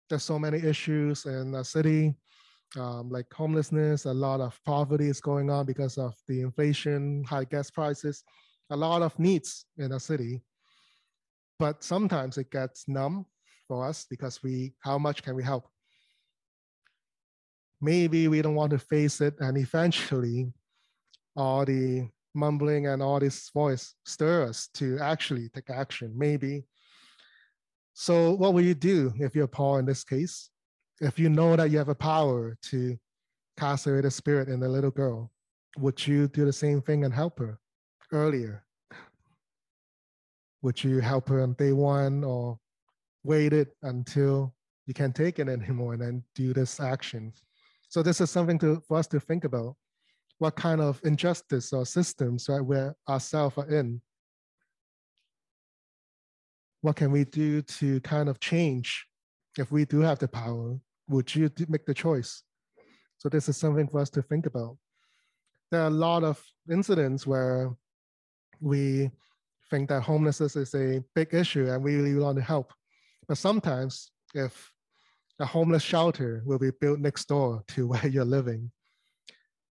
There's 0.09 0.25
so 0.25 0.39
many 0.39 0.59
issues 0.59 1.27
in 1.27 1.53
the 1.53 1.63
city, 1.63 2.17
um, 2.77 3.11
like 3.11 3.27
homelessness, 3.33 4.07
a 4.07 4.13
lot 4.13 4.41
of 4.41 4.59
poverty 4.65 5.09
is 5.09 5.21
going 5.21 5.51
on 5.51 5.67
because 5.67 5.99
of 5.99 6.15
the 6.27 6.41
inflation, 6.41 7.25
high 7.25 7.45
gas 7.45 7.71
prices, 7.71 8.25
a 8.71 8.77
lot 8.77 9.03
of 9.03 9.17
needs 9.19 9.67
in 9.79 9.91
the 9.91 10.01
city. 10.01 10.43
But 11.59 11.85
sometimes 11.85 12.39
it 12.39 12.51
gets 12.51 12.89
numb 12.89 13.27
for 13.69 13.87
us 13.87 14.07
because 14.09 14.43
we, 14.43 14.73
how 14.81 14.99
much 14.99 15.23
can 15.23 15.37
we 15.37 15.43
help? 15.43 15.69
Maybe 17.81 18.29
we 18.29 18.43
don't 18.43 18.55
want 18.55 18.71
to 18.73 18.79
face 18.79 19.21
it, 19.21 19.35
and 19.41 19.57
eventually, 19.57 20.53
all 21.37 21.65
the 21.65 22.09
mumbling 22.35 22.87
and 22.87 23.03
all 23.03 23.21
this 23.21 23.51
voice 23.51 23.95
stir 24.05 24.49
us 24.49 24.69
to 24.75 24.99
actually 24.99 25.49
take 25.51 25.71
action. 25.71 26.13
Maybe. 26.17 26.65
So, 27.95 28.33
what 28.33 28.55
will 28.55 28.63
you 28.63 28.75
do 28.75 29.13
if 29.19 29.35
you're 29.35 29.47
Paul 29.47 29.79
in 29.79 29.87
this 29.87 30.05
case? 30.05 30.51
if 31.01 31.19
you 31.19 31.31
know 31.31 31.57
that 31.57 31.71
you 31.71 31.79
have 31.79 31.89
a 31.89 31.95
power 31.95 32.57
to 32.63 32.97
cast 33.59 33.87
away 33.87 34.03
the 34.03 34.11
spirit 34.11 34.49
in 34.49 34.61
the 34.61 34.69
little 34.69 34.91
girl, 34.91 35.31
would 35.79 36.07
you 36.07 36.29
do 36.29 36.45
the 36.45 36.53
same 36.53 36.83
thing 36.83 37.05
and 37.05 37.15
help 37.15 37.39
her 37.39 37.59
earlier? 38.13 38.65
Would 40.63 40.83
you 40.85 41.01
help 41.01 41.29
her 41.29 41.43
on 41.43 41.55
day 41.55 41.73
one 41.73 42.23
or 42.23 42.59
wait 43.25 43.55
it 43.55 43.69
until 43.83 44.55
you 44.87 44.93
can't 44.93 45.15
take 45.15 45.39
it 45.39 45.49
anymore 45.49 45.95
and 45.95 46.03
then 46.03 46.25
do 46.35 46.53
this 46.53 46.81
action? 46.81 47.33
So 47.89 48.03
this 48.03 48.21
is 48.21 48.31
something 48.31 48.59
to, 48.59 48.83
for 48.87 48.99
us 48.99 49.07
to 49.09 49.21
think 49.21 49.45
about. 49.45 49.77
What 50.41 50.57
kind 50.57 50.81
of 50.81 50.99
injustice 51.05 51.71
or 51.71 51.85
systems 51.85 52.49
right 52.49 52.65
where 52.65 52.97
ourselves 53.07 53.59
are 53.59 53.69
in? 53.69 54.01
What 56.81 56.97
can 56.97 57.13
we 57.13 57.25
do 57.25 57.61
to 57.61 58.01
kind 58.01 58.27
of 58.27 58.41
change 58.41 59.07
if 59.59 59.71
we 59.71 59.85
do 59.85 60.01
have 60.01 60.19
the 60.19 60.29
power 60.29 60.79
would 61.09 61.35
you 61.35 61.51
make 61.69 61.85
the 61.85 61.93
choice? 61.93 62.43
So 63.19 63.29
this 63.29 63.51
is 63.51 63.57
something 63.59 63.87
for 63.87 64.01
us 64.01 64.09
to 64.11 64.23
think 64.23 64.47
about. 64.47 64.79
There 65.71 65.83
are 65.83 65.89
a 65.89 65.99
lot 66.09 66.25
of 66.25 66.43
incidents 66.71 67.27
where 67.27 67.77
we 68.61 69.11
think 69.71 69.91
that 69.91 70.03
homelessness 70.03 70.57
is 70.57 70.75
a 70.75 71.05
big 71.15 71.35
issue 71.35 71.69
and 71.69 71.85
we 71.85 71.97
really 71.97 72.15
want 72.15 72.39
to 72.39 72.43
help. 72.43 72.73
But 73.29 73.37
sometimes 73.37 74.11
if 74.35 74.73
a 75.39 75.45
homeless 75.45 75.83
shelter 75.83 76.43
will 76.47 76.59
be 76.59 76.71
built 76.81 76.99
next 76.99 77.29
door 77.29 77.63
to 77.69 77.87
where 77.89 78.07
you're 78.09 78.25
living, 78.25 78.71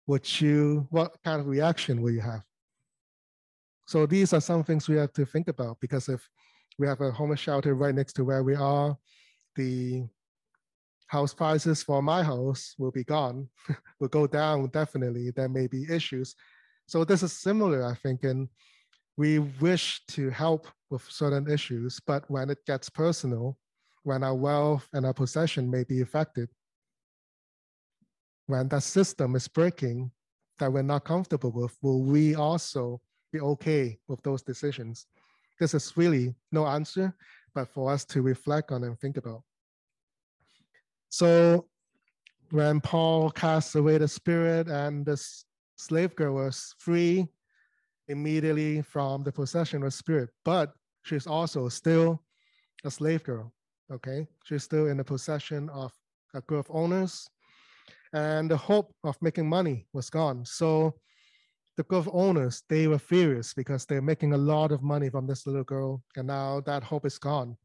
would 0.08 0.42
you, 0.42 0.88
what 0.90 1.16
kind 1.24 1.42
of 1.42 1.48
reaction 1.48 2.02
will 2.02 2.12
you 2.12 2.22
have? 2.22 2.42
So 3.86 4.06
these 4.06 4.34
are 4.34 4.42
some 4.42 4.64
things 4.64 4.88
we 4.88 4.98
have 4.98 5.14
to 5.14 5.26
think 5.26 5.48
about 5.48 5.78
because 5.80 6.10
if 6.10 6.28
we 6.80 6.88
have 6.88 7.02
a 7.02 7.12
homeless 7.12 7.40
shelter 7.40 7.76
right 7.76 7.96
next 7.96 8.14
to 8.14 8.26
where 8.26 8.44
we 8.44 8.56
are, 8.56 8.98
the 9.56 10.04
house 11.08 11.34
prices 11.34 11.84
for 11.84 12.02
my 12.02 12.24
house 12.24 12.76
will 12.78 12.92
be 12.92 13.04
gone, 13.04 13.48
will 14.00 14.08
go 14.08 14.28
down 14.28 14.68
definitely. 14.70 15.32
There 15.32 15.50
may 15.50 15.68
be 15.68 15.86
issues. 15.90 16.36
So 16.88 17.04
this 17.04 17.24
is 17.24 17.34
similar, 17.34 17.86
I 17.86 17.96
think, 17.96 18.24
and 18.24 18.50
we 19.18 19.40
wish 19.40 20.02
to 20.10 20.30
help 20.30 20.68
with 20.90 21.04
certain 21.10 21.50
issues, 21.52 22.00
but 22.06 22.30
when 22.30 22.50
it 22.50 22.60
gets 22.66 22.90
personal, 22.90 23.58
when 24.04 24.24
our 24.24 24.36
wealth 24.36 24.88
and 24.94 25.06
our 25.06 25.14
possession 25.14 25.70
may 25.70 25.84
be 25.84 26.02
affected, 26.02 26.50
when 28.48 28.68
that 28.70 28.84
system 28.84 29.36
is 29.36 29.48
breaking 29.48 30.12
that 30.60 30.72
we're 30.72 30.82
not 30.82 31.04
comfortable 31.06 31.52
with, 31.52 31.78
will 31.82 32.02
we 32.02 32.36
also 32.36 33.00
be 33.32 33.40
okay 33.40 34.00
with 34.08 34.22
those 34.24 34.42
decisions? 34.42 35.06
This 35.60 35.74
is 35.74 35.96
really 35.96 36.34
no 36.52 36.66
answer, 36.66 37.16
but 37.54 37.68
for 37.68 37.92
us 37.92 38.06
to 38.06 38.22
reflect 38.22 38.72
on 38.72 38.84
and 38.84 39.00
think 39.00 39.18
about. 39.18 39.44
So 41.10 41.68
when 42.52 42.80
Paul 42.82 43.32
cast 43.32 43.76
away 43.76 43.98
the 43.98 44.08
spirit 44.08 44.68
and 44.68 45.06
the 45.06 45.22
slave 45.76 46.16
girl 46.16 46.36
was 46.36 46.74
free 46.80 47.28
immediately 48.08 48.82
from 48.82 49.24
the 49.24 49.32
possession 49.32 49.84
of 49.84 49.94
spirit, 49.94 50.30
but 50.46 50.74
she's 51.04 51.28
also 51.28 51.68
still 51.70 52.24
a 52.86 52.92
slave 52.92 53.24
girl. 53.24 53.54
Okay, 53.92 54.28
she's 54.44 54.64
still 54.64 54.88
in 54.88 54.98
the 54.98 55.04
possession 55.04 55.70
of 55.70 55.94
a 56.34 56.42
group 56.42 56.70
of 56.70 56.76
owners, 56.76 57.30
and 58.14 58.50
the 58.50 58.58
hope 58.58 58.94
of 59.04 59.18
making 59.22 59.50
money 59.50 59.88
was 59.94 60.10
gone. 60.10 60.46
So 60.46 60.96
the 61.76 61.86
of 61.96 62.10
owners 62.12 62.64
they 62.70 62.88
were 62.88 63.00
furious 63.00 63.54
because 63.54 63.86
they're 63.86 64.02
making 64.02 64.34
a 64.34 64.38
lot 64.38 64.72
of 64.72 64.82
money 64.82 65.10
from 65.10 65.28
this 65.28 65.46
little 65.46 65.64
girl, 65.64 66.04
and 66.16 66.28
now 66.28 66.62
that 66.62 66.84
hope 66.84 67.06
is 67.06 67.18
gone. 67.18 67.58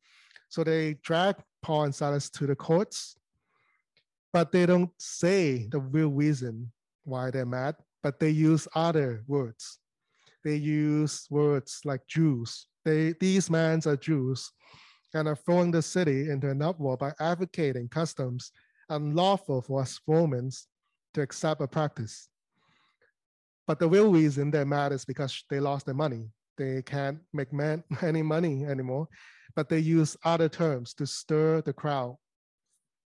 So 0.48 0.62
they 0.64 0.94
dragged 1.02 1.42
Paul 1.62 1.85
and 1.85 1.94
Silas 1.94 2.28
to 2.31 2.46
the 2.46 2.57
courts 2.57 3.16
but 4.33 4.50
they 4.50 4.66
don't 4.66 4.90
say 4.98 5.68
the 5.70 5.78
real 5.78 6.09
reason 6.09 6.72
why 7.05 7.31
they're 7.31 7.46
mad, 7.46 7.76
but 8.02 8.18
they 8.18 8.31
use 8.31 8.66
other 8.74 9.22
words. 9.26 9.78
They 10.42 10.57
use 10.57 11.26
words 11.31 11.81
like 11.85 12.07
Jews. 12.09 12.66
They, 12.85 13.14
these 13.20 13.50
men 13.50 13.81
are 13.87 13.96
Jews 13.96 14.50
and 15.14 15.28
are 15.28 15.37
throwing 15.37 15.70
the 15.70 15.83
city 15.83 16.31
into 16.31 16.50
an 16.50 16.62
uproar 16.62 16.96
by 16.96 17.12
advocating 17.20 17.88
customs 17.88 18.50
unlawful 18.92 19.62
for 19.62 19.83
us 19.83 20.00
Romans 20.07 20.68
to 21.14 21.22
accept 21.22 21.61
a 21.61 21.66
practice. 21.66 22.28
But 23.66 23.78
the 23.78 23.88
real 23.88 24.11
reason 24.11 24.50
they're 24.50 24.64
mad 24.64 24.92
is 24.92 25.05
because 25.05 25.44
they 25.50 25.61
lost 25.61 25.87
their 25.87 25.94
money. 25.94 26.31
They 26.59 26.83
can't 26.83 27.18
make 27.33 27.52
man, 27.52 27.85
any 28.02 28.22
money 28.22 28.64
anymore, 28.64 29.09
but 29.57 29.68
they 29.68 29.78
use 29.78 30.16
other 30.24 30.48
terms 30.48 30.94
to 30.94 31.07
stir 31.07 31.62
the 31.62 31.72
crowd 31.72 32.16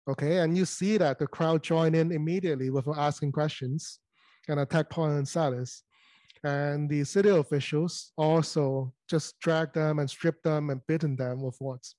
Okay, 0.10 0.38
and 0.38 0.58
you 0.58 0.66
see 0.66 0.98
that 0.98 1.20
the 1.20 1.28
crowd 1.28 1.62
join 1.62 1.94
in 1.94 2.12
immediately 2.12 2.72
with 2.72 2.88
asking 2.88 3.32
questions 3.32 4.00
and 4.48 4.60
attack 4.60 4.90
Paul 4.90 5.12
and 5.12 5.28
Silas. 5.28 5.84
And 6.44 6.90
the 6.90 7.04
city 7.04 7.30
officials 7.30 8.12
also 8.18 8.92
just 9.08 9.40
dragged 9.40 9.76
them 9.76 10.00
and 10.00 10.10
stripped 10.10 10.44
them 10.44 10.72
and 10.72 10.82
beaten 10.88 11.16
them 11.16 11.44
with 11.44 11.58
words. 11.62 11.96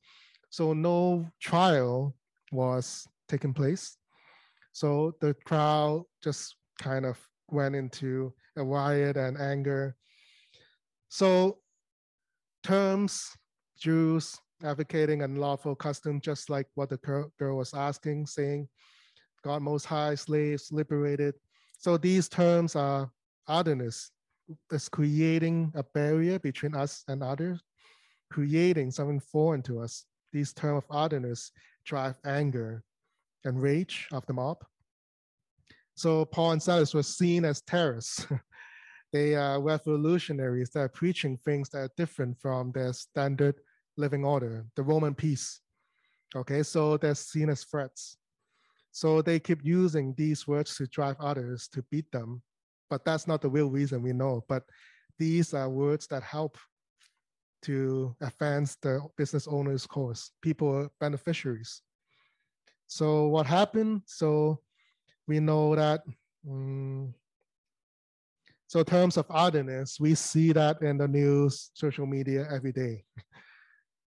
So 0.48 0.72
no 0.72 1.28
trial 1.40 2.16
was 2.50 3.06
taking 3.30 3.54
place. 3.54 3.96
So 4.72 5.14
the 5.20 5.34
crowd 5.46 6.04
just 6.22 6.56
kind 6.80 7.06
of 7.06 7.18
went 7.48 7.74
into 7.74 8.32
a 8.56 8.64
riot 8.64 9.16
and 9.16 9.38
anger. 9.38 9.96
So 11.08 11.58
terms, 12.62 13.30
Jews, 13.78 14.36
advocating 14.62 15.22
unlawful 15.22 15.74
custom, 15.74 16.20
just 16.20 16.50
like 16.50 16.66
what 16.74 16.90
the 16.90 16.98
girl 17.38 17.56
was 17.56 17.74
asking, 17.74 18.26
saying, 18.26 18.68
God 19.42 19.62
most 19.62 19.86
high, 19.86 20.14
slaves 20.14 20.70
liberated. 20.70 21.34
So 21.78 21.96
these 21.96 22.28
terms 22.28 22.76
are 22.76 23.10
otherness. 23.48 24.10
It's 24.70 24.88
creating 24.88 25.72
a 25.74 25.82
barrier 25.82 26.38
between 26.38 26.74
us 26.74 27.04
and 27.08 27.22
others, 27.22 27.60
creating 28.30 28.90
something 28.90 29.20
foreign 29.20 29.62
to 29.62 29.80
us. 29.80 30.04
These 30.32 30.52
terms 30.52 30.84
of 30.84 30.96
otherness 30.96 31.52
drive 31.84 32.16
anger 32.24 32.84
and 33.44 33.61
rage 33.61 34.09
of 34.12 34.24
the 34.26 34.33
mob. 34.33 34.59
So 35.94 36.24
Paul 36.24 36.53
and 36.53 36.62
Silas 36.62 36.94
were 36.94 37.03
seen 37.03 37.44
as 37.44 37.61
terrorists. 37.62 38.26
they 39.12 39.35
are 39.35 39.61
revolutionaries 39.61 40.70
that 40.70 40.81
are 40.81 40.88
preaching 40.88 41.37
things 41.38 41.68
that 41.70 41.79
are 41.79 41.90
different 41.96 42.40
from 42.40 42.72
their 42.72 42.92
standard 42.92 43.57
living 43.96 44.24
order, 44.24 44.64
the 44.76 44.83
Roman 44.83 45.14
peace. 45.14 45.61
Okay, 46.35 46.62
so 46.62 46.96
they're 46.96 47.14
seen 47.14 47.50
as 47.50 47.64
threats. 47.64 48.16
So 48.92 49.22
they 49.22 49.38
keep 49.38 49.64
using 49.64 50.14
these 50.16 50.46
words 50.48 50.76
to 50.76 50.87
drive 50.87 51.16
others 51.20 51.68
to 51.72 51.83
beat 51.90 52.11
them, 52.12 52.42
but 52.88 53.05
that's 53.05 53.26
not 53.26 53.40
the 53.40 53.48
real 53.48 53.70
reason 53.70 54.03
we 54.03 54.12
know. 54.12 54.44
But 54.48 54.64
these 55.18 55.55
are 55.55 55.68
words 55.68 56.07
that 56.09 56.22
help 56.22 56.57
to 57.62 58.16
advance 58.20 58.76
the 58.81 59.00
business 59.16 59.46
owner's 59.46 59.87
cause. 59.87 60.31
People 60.40 60.88
beneficiaries. 60.98 61.83
So 62.90 63.29
what 63.29 63.46
happened? 63.46 64.03
So 64.07 64.59
we 65.29 65.38
know 65.38 65.76
that 65.76 66.03
um, 66.48 67.14
so 68.66 68.83
terms 68.83 69.16
of 69.16 69.26
otherness, 69.31 69.98
we 70.00 70.16
see 70.16 70.53
that 70.53 70.83
in 70.83 70.98
the 70.98 71.07
news, 71.07 71.70
social 71.74 72.05
media 72.05 72.46
every 72.50 72.72
day. 72.72 73.05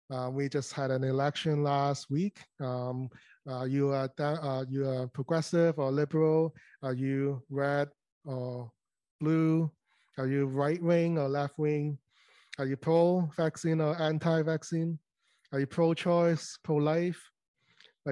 Uh, 0.09 0.29
we 0.29 0.47
just 0.47 0.71
had 0.71 0.89
an 0.89 1.03
election 1.03 1.63
last 1.63 2.09
week. 2.09 2.39
Um, 2.61 3.09
uh, 3.45 3.65
you 3.65 3.89
are 3.89 4.09
uh, 4.19 4.63
you 4.69 4.87
are 4.87 5.05
progressive 5.09 5.77
or 5.77 5.91
liberal? 5.91 6.55
Are 6.81 6.93
you 6.93 7.43
red 7.49 7.89
or 8.23 8.71
blue? 9.19 9.69
Are 10.17 10.27
you 10.27 10.45
right 10.45 10.81
wing 10.81 11.17
or 11.17 11.27
left 11.27 11.59
wing? 11.59 11.97
Are 12.57 12.65
you 12.65 12.77
pro-vaccine 12.77 13.81
or 13.81 14.01
anti-vaccine? 14.01 14.97
Are 15.51 15.59
you 15.59 15.67
pro-choice, 15.67 16.57
pro-life? 16.63 17.21
Are 17.29 17.36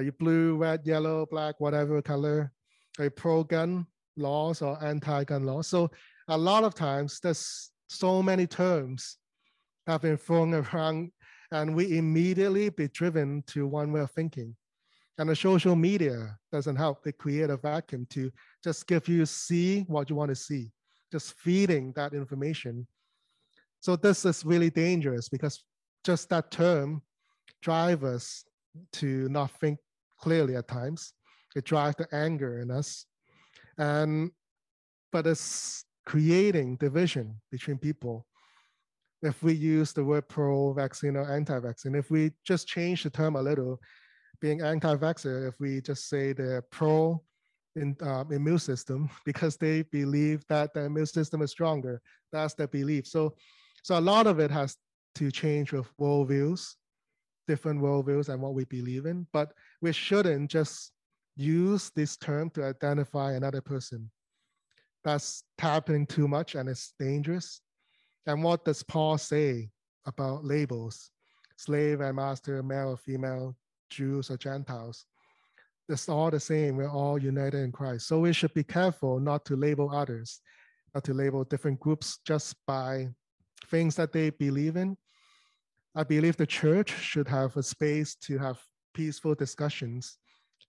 you 0.02 0.12
blue, 0.12 0.56
red, 0.56 0.82
yellow, 0.84 1.26
black, 1.26 1.58
whatever 1.58 2.00
color? 2.02 2.52
You 2.98 3.10
pro-gun 3.10 3.86
laws 4.16 4.62
or 4.62 4.82
anti-gun 4.82 5.44
laws? 5.44 5.68
So 5.68 5.90
a 6.28 6.36
lot 6.36 6.64
of 6.64 6.74
times 6.74 7.20
there's 7.20 7.70
so 7.88 8.22
many 8.22 8.46
terms 8.46 9.18
have 9.86 10.02
been 10.02 10.16
thrown 10.16 10.54
around 10.72 11.12
and 11.52 11.74
we 11.74 11.96
immediately 11.96 12.68
be 12.70 12.88
driven 12.88 13.42
to 13.48 13.66
one 13.66 13.92
way 13.92 14.00
of 14.00 14.10
thinking. 14.10 14.56
And 15.18 15.30
the 15.30 15.36
social 15.36 15.76
media 15.76 16.36
doesn't 16.52 16.76
help. 16.76 17.02
They 17.02 17.12
create 17.12 17.48
a 17.48 17.56
vacuum 17.56 18.06
to 18.10 18.30
just 18.62 18.86
give 18.86 19.08
you 19.08 19.24
see 19.24 19.82
what 19.88 20.10
you 20.10 20.16
want 20.16 20.28
to 20.28 20.34
see, 20.34 20.70
just 21.10 21.34
feeding 21.38 21.92
that 21.96 22.12
information. 22.12 22.86
So 23.80 23.96
this 23.96 24.24
is 24.24 24.44
really 24.44 24.68
dangerous 24.68 25.28
because 25.28 25.62
just 26.04 26.28
that 26.30 26.50
term 26.50 27.02
drives 27.62 28.04
us 28.04 28.44
to 28.92 29.28
not 29.28 29.50
think 29.52 29.78
clearly 30.18 30.56
at 30.56 30.68
times. 30.68 31.12
It 31.54 31.64
drives 31.64 31.96
the 31.96 32.08
anger 32.14 32.60
in 32.60 32.70
us. 32.70 33.06
And 33.78 34.30
but 35.12 35.26
it's 35.26 35.84
creating 36.04 36.76
division 36.76 37.40
between 37.50 37.78
people. 37.78 38.26
If 39.22 39.42
we 39.42 39.54
use 39.54 39.92
the 39.92 40.04
word 40.04 40.28
pro-vaccine 40.28 41.16
or 41.16 41.32
anti-vaccine, 41.32 41.94
if 41.94 42.10
we 42.10 42.32
just 42.44 42.68
change 42.68 43.02
the 43.02 43.10
term 43.10 43.36
a 43.36 43.42
little, 43.42 43.80
being 44.40 44.60
anti-vaxxer, 44.60 45.48
if 45.48 45.58
we 45.58 45.80
just 45.80 46.08
say 46.08 46.32
they're 46.32 46.62
pro 46.70 47.22
in, 47.76 47.96
uh, 48.02 48.24
immune 48.30 48.58
system 48.58 49.08
because 49.24 49.56
they 49.56 49.82
believe 49.82 50.44
that 50.48 50.74
the 50.74 50.84
immune 50.84 51.06
system 51.06 51.42
is 51.42 51.50
stronger. 51.50 52.00
That's 52.32 52.54
their 52.54 52.68
belief. 52.68 53.06
So, 53.06 53.34
so 53.82 53.98
a 53.98 54.00
lot 54.00 54.26
of 54.26 54.38
it 54.38 54.50
has 54.50 54.76
to 55.16 55.30
change 55.30 55.72
with 55.72 55.86
worldviews, 55.98 56.74
different 57.46 57.80
worldviews 57.80 58.28
and 58.28 58.40
what 58.40 58.54
we 58.54 58.64
believe 58.64 59.06
in. 59.06 59.26
But 59.32 59.52
we 59.80 59.92
shouldn't 59.92 60.50
just 60.50 60.92
use 61.36 61.90
this 61.94 62.16
term 62.16 62.50
to 62.50 62.64
identify 62.64 63.32
another 63.32 63.60
person 63.60 64.10
that's 65.04 65.44
happening 65.58 66.06
too 66.06 66.26
much 66.26 66.54
and 66.54 66.68
it's 66.68 66.94
dangerous. 66.98 67.60
And 68.26 68.42
what 68.42 68.64
does 68.64 68.82
Paul 68.82 69.18
say 69.18 69.70
about 70.06 70.44
labels? 70.44 71.10
Slave 71.56 72.00
and 72.00 72.16
master, 72.16 72.62
male 72.62 72.90
or 72.90 72.96
female, 72.96 73.56
Jews 73.88 74.30
or 74.30 74.36
Gentiles. 74.36 75.06
It's 75.88 76.08
all 76.08 76.30
the 76.30 76.40
same. 76.40 76.76
We're 76.76 76.90
all 76.90 77.22
united 77.22 77.62
in 77.62 77.70
Christ. 77.70 78.08
So 78.08 78.18
we 78.18 78.32
should 78.32 78.52
be 78.52 78.64
careful 78.64 79.20
not 79.20 79.44
to 79.44 79.56
label 79.56 79.94
others, 79.94 80.40
not 80.94 81.04
to 81.04 81.14
label 81.14 81.44
different 81.44 81.78
groups 81.78 82.18
just 82.26 82.56
by 82.66 83.08
things 83.70 83.94
that 83.96 84.12
they 84.12 84.30
believe 84.30 84.76
in. 84.76 84.96
I 85.98 86.04
believe 86.04 86.36
the 86.36 86.46
church 86.46 86.90
should 86.90 87.26
have 87.26 87.56
a 87.56 87.62
space 87.62 88.14
to 88.16 88.36
have 88.36 88.60
peaceful 88.92 89.34
discussions, 89.34 90.18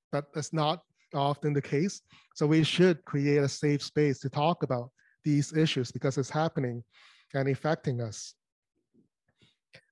but 0.10 0.34
that's 0.34 0.54
not 0.54 0.84
often 1.14 1.52
the 1.52 1.62
case. 1.62 2.02
So 2.36 2.48
we 2.48 2.64
should 2.64 3.04
create 3.04 3.40
a 3.40 3.50
safe 3.50 3.84
space 3.84 4.20
to 4.20 4.30
talk 4.30 4.64
about 4.64 4.90
these 5.26 5.52
issues 5.52 5.92
because 5.92 6.18
it's 6.18 6.30
happening 6.30 6.82
and 7.34 7.50
affecting 7.50 8.00
us. 8.00 8.36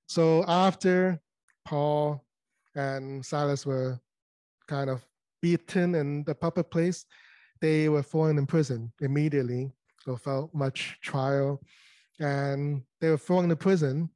So 0.06 0.42
after 0.48 1.20
Paul 1.66 2.24
and 2.74 3.24
Silas 3.24 3.66
were 3.66 4.00
kind 4.66 4.88
of 4.88 5.04
beaten 5.42 5.94
in 5.96 6.24
the 6.24 6.34
public 6.34 6.70
place, 6.70 7.04
they 7.60 7.90
were 7.90 8.02
thrown 8.02 8.38
in 8.38 8.46
prison 8.46 8.90
immediately 9.02 9.70
without 10.06 10.54
much 10.54 10.98
trial. 11.02 11.60
And 12.20 12.82
they 13.02 13.10
were 13.10 13.18
thrown 13.18 13.50
in 13.50 13.56
prison 13.58 14.08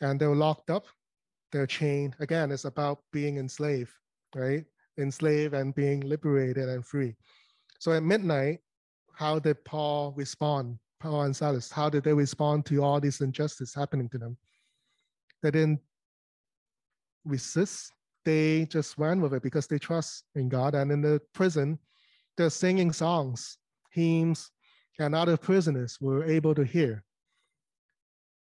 and 0.00 0.18
they 0.18 0.26
were 0.26 0.36
locked 0.36 0.70
up. 0.70 0.86
They're 1.50 1.66
chained. 1.66 2.16
Again, 2.18 2.50
it's 2.50 2.64
about 2.64 3.00
being 3.12 3.36
enslaved, 3.36 3.92
right? 4.34 4.64
enslaved 4.98 5.54
and 5.54 5.74
being 5.74 6.00
liberated 6.00 6.68
and 6.68 6.84
free. 6.84 7.14
So 7.78 7.92
at 7.92 8.02
midnight, 8.02 8.60
how 9.14 9.38
did 9.38 9.64
Paul 9.64 10.12
respond? 10.16 10.78
Paul 11.00 11.22
and 11.22 11.34
Silas, 11.34 11.70
how 11.70 11.88
did 11.88 12.04
they 12.04 12.14
respond 12.14 12.64
to 12.66 12.82
all 12.82 13.00
this 13.00 13.20
injustice 13.20 13.74
happening 13.74 14.08
to 14.10 14.18
them? 14.18 14.36
They 15.42 15.50
didn't 15.50 15.80
resist. 17.24 17.92
They 18.24 18.66
just 18.66 18.98
went 18.98 19.20
with 19.20 19.34
it 19.34 19.42
because 19.42 19.66
they 19.66 19.78
trust 19.78 20.24
in 20.36 20.48
God. 20.48 20.74
And 20.74 20.92
in 20.92 21.00
the 21.00 21.20
prison, 21.34 21.78
they're 22.36 22.50
singing 22.50 22.92
songs, 22.92 23.58
hymns, 23.90 24.50
and 25.00 25.14
other 25.14 25.36
prisoners 25.36 25.98
were 26.00 26.24
able 26.24 26.54
to 26.54 26.64
hear. 26.64 27.04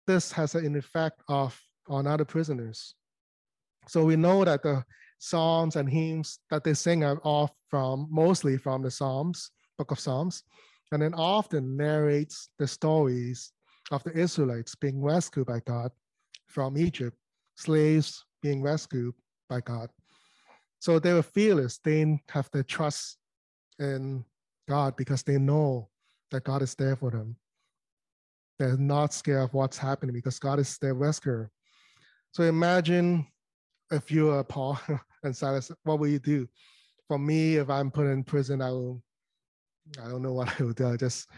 This 0.07 0.31
has 0.31 0.55
an 0.55 0.75
effect 0.75 1.21
of 1.27 1.59
on 1.87 2.07
other 2.07 2.25
prisoners. 2.25 2.95
So 3.87 4.05
we 4.05 4.15
know 4.15 4.45
that 4.45 4.63
the 4.63 4.83
psalms 5.19 5.75
and 5.75 5.89
hymns 5.89 6.39
that 6.49 6.63
they 6.63 6.73
sing 6.73 7.03
are 7.03 7.49
from 7.69 8.07
mostly 8.09 8.57
from 8.57 8.81
the 8.81 8.91
Psalms, 8.91 9.51
Book 9.77 9.91
of 9.91 9.99
Psalms, 9.99 10.43
and 10.91 11.01
then 11.01 11.13
often 11.13 11.75
narrates 11.75 12.49
the 12.59 12.67
stories 12.67 13.51
of 13.91 14.03
the 14.03 14.11
Israelites 14.17 14.75
being 14.75 15.01
rescued 15.01 15.47
by 15.47 15.59
God 15.65 15.91
from 16.47 16.77
Egypt, 16.77 17.17
slaves 17.55 18.25
being 18.41 18.61
rescued 18.61 19.13
by 19.49 19.61
God. 19.61 19.89
So 20.79 20.99
they 20.99 21.13
were 21.13 21.23
fearless. 21.23 21.79
They 21.83 22.21
have 22.29 22.49
the 22.51 22.63
trust 22.63 23.17
in 23.79 24.25
God 24.67 24.95
because 24.97 25.23
they 25.23 25.37
know 25.37 25.89
that 26.31 26.43
God 26.43 26.61
is 26.61 26.75
there 26.75 26.95
for 26.95 27.11
them. 27.11 27.37
They're 28.59 28.77
not 28.77 29.13
scared 29.13 29.43
of 29.43 29.53
what's 29.53 29.77
happening 29.77 30.13
because 30.13 30.39
God 30.39 30.59
is 30.59 30.77
their 30.77 30.93
rescuer. 30.93 31.49
So 32.31 32.43
imagine 32.43 33.27
if 33.91 34.11
you 34.11 34.31
are 34.31 34.43
Paul 34.43 34.79
and 35.23 35.35
Silas, 35.35 35.71
what 35.83 35.99
will 35.99 36.07
you 36.07 36.19
do? 36.19 36.47
For 37.07 37.17
me, 37.19 37.57
if 37.57 37.69
I'm 37.69 37.91
put 37.91 38.07
in 38.07 38.23
prison, 38.23 38.61
I 38.61 38.71
will, 38.71 39.03
I 40.01 40.07
don't 40.07 40.21
know 40.21 40.33
what 40.33 40.49
I 40.59 40.63
will 40.63 40.73
do. 40.73 40.85
I'll 40.85 40.97
just 40.97 41.29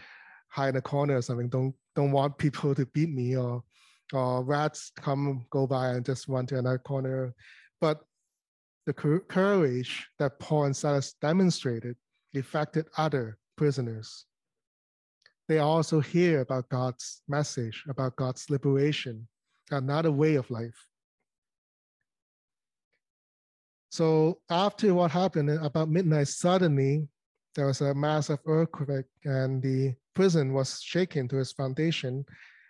hide 0.48 0.70
in 0.70 0.76
a 0.76 0.82
corner 0.82 1.16
or 1.16 1.22
something. 1.22 1.48
Don't 1.48 1.74
don't 1.94 2.12
want 2.12 2.38
people 2.38 2.74
to 2.74 2.86
beat 2.86 3.10
me 3.10 3.36
or 3.36 3.62
or 4.12 4.44
rats 4.44 4.92
come 4.96 5.46
go 5.50 5.66
by 5.66 5.88
and 5.90 6.04
just 6.04 6.28
run 6.28 6.46
to 6.46 6.58
another 6.58 6.78
corner. 6.78 7.34
But 7.80 8.00
the 8.86 8.92
courage 8.92 10.06
that 10.18 10.38
Paul 10.38 10.64
and 10.64 10.76
Silas 10.76 11.14
demonstrated 11.20 11.96
affected 12.34 12.86
other 12.96 13.38
prisoners. 13.56 14.26
They 15.48 15.58
also 15.58 16.00
hear 16.00 16.40
about 16.40 16.68
God's 16.68 17.22
message, 17.28 17.84
about 17.88 18.16
God's 18.16 18.50
liberation, 18.50 19.28
uh, 19.70 19.76
another 19.76 20.10
way 20.10 20.34
of 20.34 20.50
life. 20.50 20.86
So 23.90 24.40
after 24.50 24.92
what 24.92 25.10
happened 25.10 25.50
uh, 25.50 25.62
about 25.62 25.88
midnight, 25.88 26.28
suddenly 26.28 27.08
there 27.54 27.66
was 27.66 27.80
a 27.80 27.94
massive 27.94 28.40
earthquake 28.46 29.06
and 29.24 29.62
the 29.62 29.94
prison 30.14 30.52
was 30.52 30.82
shaken 30.82 31.28
to 31.28 31.38
its 31.38 31.52
foundation 31.52 32.24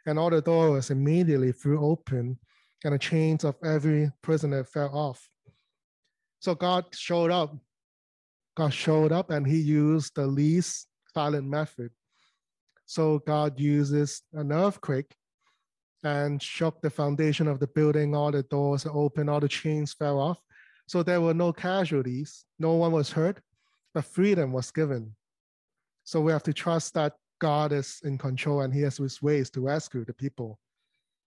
and 0.06 0.18
all 0.18 0.30
the 0.30 0.40
doors 0.40 0.90
immediately 0.90 1.52
flew 1.52 1.80
open 1.80 2.38
and 2.84 2.94
the 2.94 2.98
chains 2.98 3.42
of 3.42 3.56
every 3.64 4.10
prisoner 4.22 4.62
fell 4.64 4.94
off. 4.94 5.28
So 6.40 6.54
God 6.54 6.84
showed 6.92 7.30
up. 7.30 7.56
God 8.56 8.72
showed 8.72 9.12
up 9.12 9.30
and 9.30 9.46
he 9.46 9.58
used 9.58 10.14
the 10.14 10.26
least 10.26 10.86
violent 11.14 11.48
method. 11.48 11.90
So 12.86 13.18
God 13.26 13.58
uses 13.58 14.22
an 14.32 14.52
earthquake 14.52 15.12
and 16.04 16.40
shook 16.40 16.80
the 16.80 16.90
foundation 16.90 17.48
of 17.48 17.58
the 17.58 17.66
building, 17.66 18.14
all 18.14 18.30
the 18.30 18.44
doors 18.44 18.86
open, 18.88 19.28
all 19.28 19.40
the 19.40 19.48
chains 19.48 19.92
fell 19.92 20.20
off. 20.20 20.38
So 20.86 21.02
there 21.02 21.20
were 21.20 21.34
no 21.34 21.52
casualties, 21.52 22.44
no 22.60 22.74
one 22.74 22.92
was 22.92 23.10
hurt, 23.10 23.40
but 23.92 24.04
freedom 24.04 24.52
was 24.52 24.70
given. 24.70 25.16
So 26.04 26.20
we 26.20 26.30
have 26.30 26.44
to 26.44 26.52
trust 26.52 26.94
that 26.94 27.14
God 27.40 27.72
is 27.72 28.00
in 28.04 28.18
control 28.18 28.60
and 28.60 28.72
he 28.72 28.82
has 28.82 28.98
his 28.98 29.20
ways 29.20 29.50
to 29.50 29.60
rescue 29.60 30.04
the 30.04 30.14
people. 30.14 30.58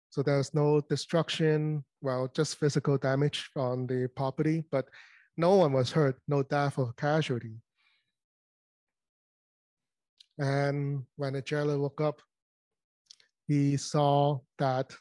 So 0.08 0.22
there's 0.22 0.54
no 0.54 0.80
destruction, 0.80 1.84
well, 2.00 2.30
just 2.34 2.56
physical 2.56 2.96
damage 2.96 3.50
on 3.56 3.86
the 3.86 4.08
property, 4.16 4.64
but 4.70 4.86
no 5.36 5.56
one 5.56 5.72
was 5.72 5.92
hurt, 5.92 6.18
no 6.28 6.42
death 6.42 6.78
or 6.78 6.92
casualty. 6.94 7.56
And 10.42 11.04
when 11.14 11.34
the 11.34 11.40
jailer 11.40 11.78
woke 11.78 12.00
up, 12.00 12.20
he 13.46 13.76
saw 13.76 14.40
that 14.58 14.92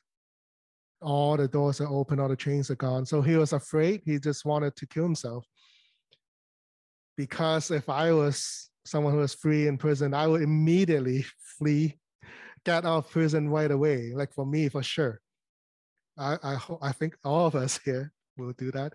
all 1.02 1.36
the 1.36 1.48
doors 1.48 1.82
are 1.82 1.88
open, 1.88 2.20
all 2.20 2.30
the 2.30 2.36
chains 2.36 2.70
are 2.70 2.76
gone. 2.76 3.08
So 3.08 3.24
he 3.24 3.36
was 3.38 3.52
afraid. 3.52 4.04
He 4.06 4.20
just 4.20 4.46
wanted 4.46 4.76
to 4.76 4.86
kill 4.86 5.02
himself. 5.02 5.48
Because 7.18 7.72
if 7.72 7.90
I 7.90 8.12
was 8.12 8.70
someone 8.86 9.14
who 9.14 9.20
was 9.20 9.34
free 9.34 9.66
in 9.66 9.80
prison, 9.80 10.14
I 10.14 10.28
would 10.28 10.44
immediately 10.44 11.26
flee, 11.58 11.98
get 12.64 12.86
out 12.86 12.98
of 12.98 13.10
prison 13.10 13.50
right 13.50 13.72
away. 13.72 14.14
Like 14.14 14.34
for 14.34 14.46
me, 14.46 14.70
for 14.70 14.84
sure. 14.84 15.22
I 16.20 16.38
I, 16.44 16.58
I 16.84 16.92
think 16.92 17.18
all 17.24 17.48
of 17.48 17.56
us 17.56 17.80
here 17.84 18.14
will 18.38 18.54
do 18.54 18.70
that. 18.74 18.94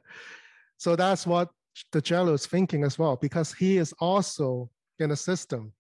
So 0.77 0.95
that's 0.95 1.27
what 1.27 1.51
the 1.91 2.01
jailer 2.01 2.35
is 2.35 2.47
thinking 2.47 2.85
as 2.85 3.01
well, 3.01 3.17
because 3.17 3.53
he 3.53 3.79
is 3.79 3.93
also 3.99 4.71
in 5.01 5.11
a 5.11 5.17
system. 5.17 5.73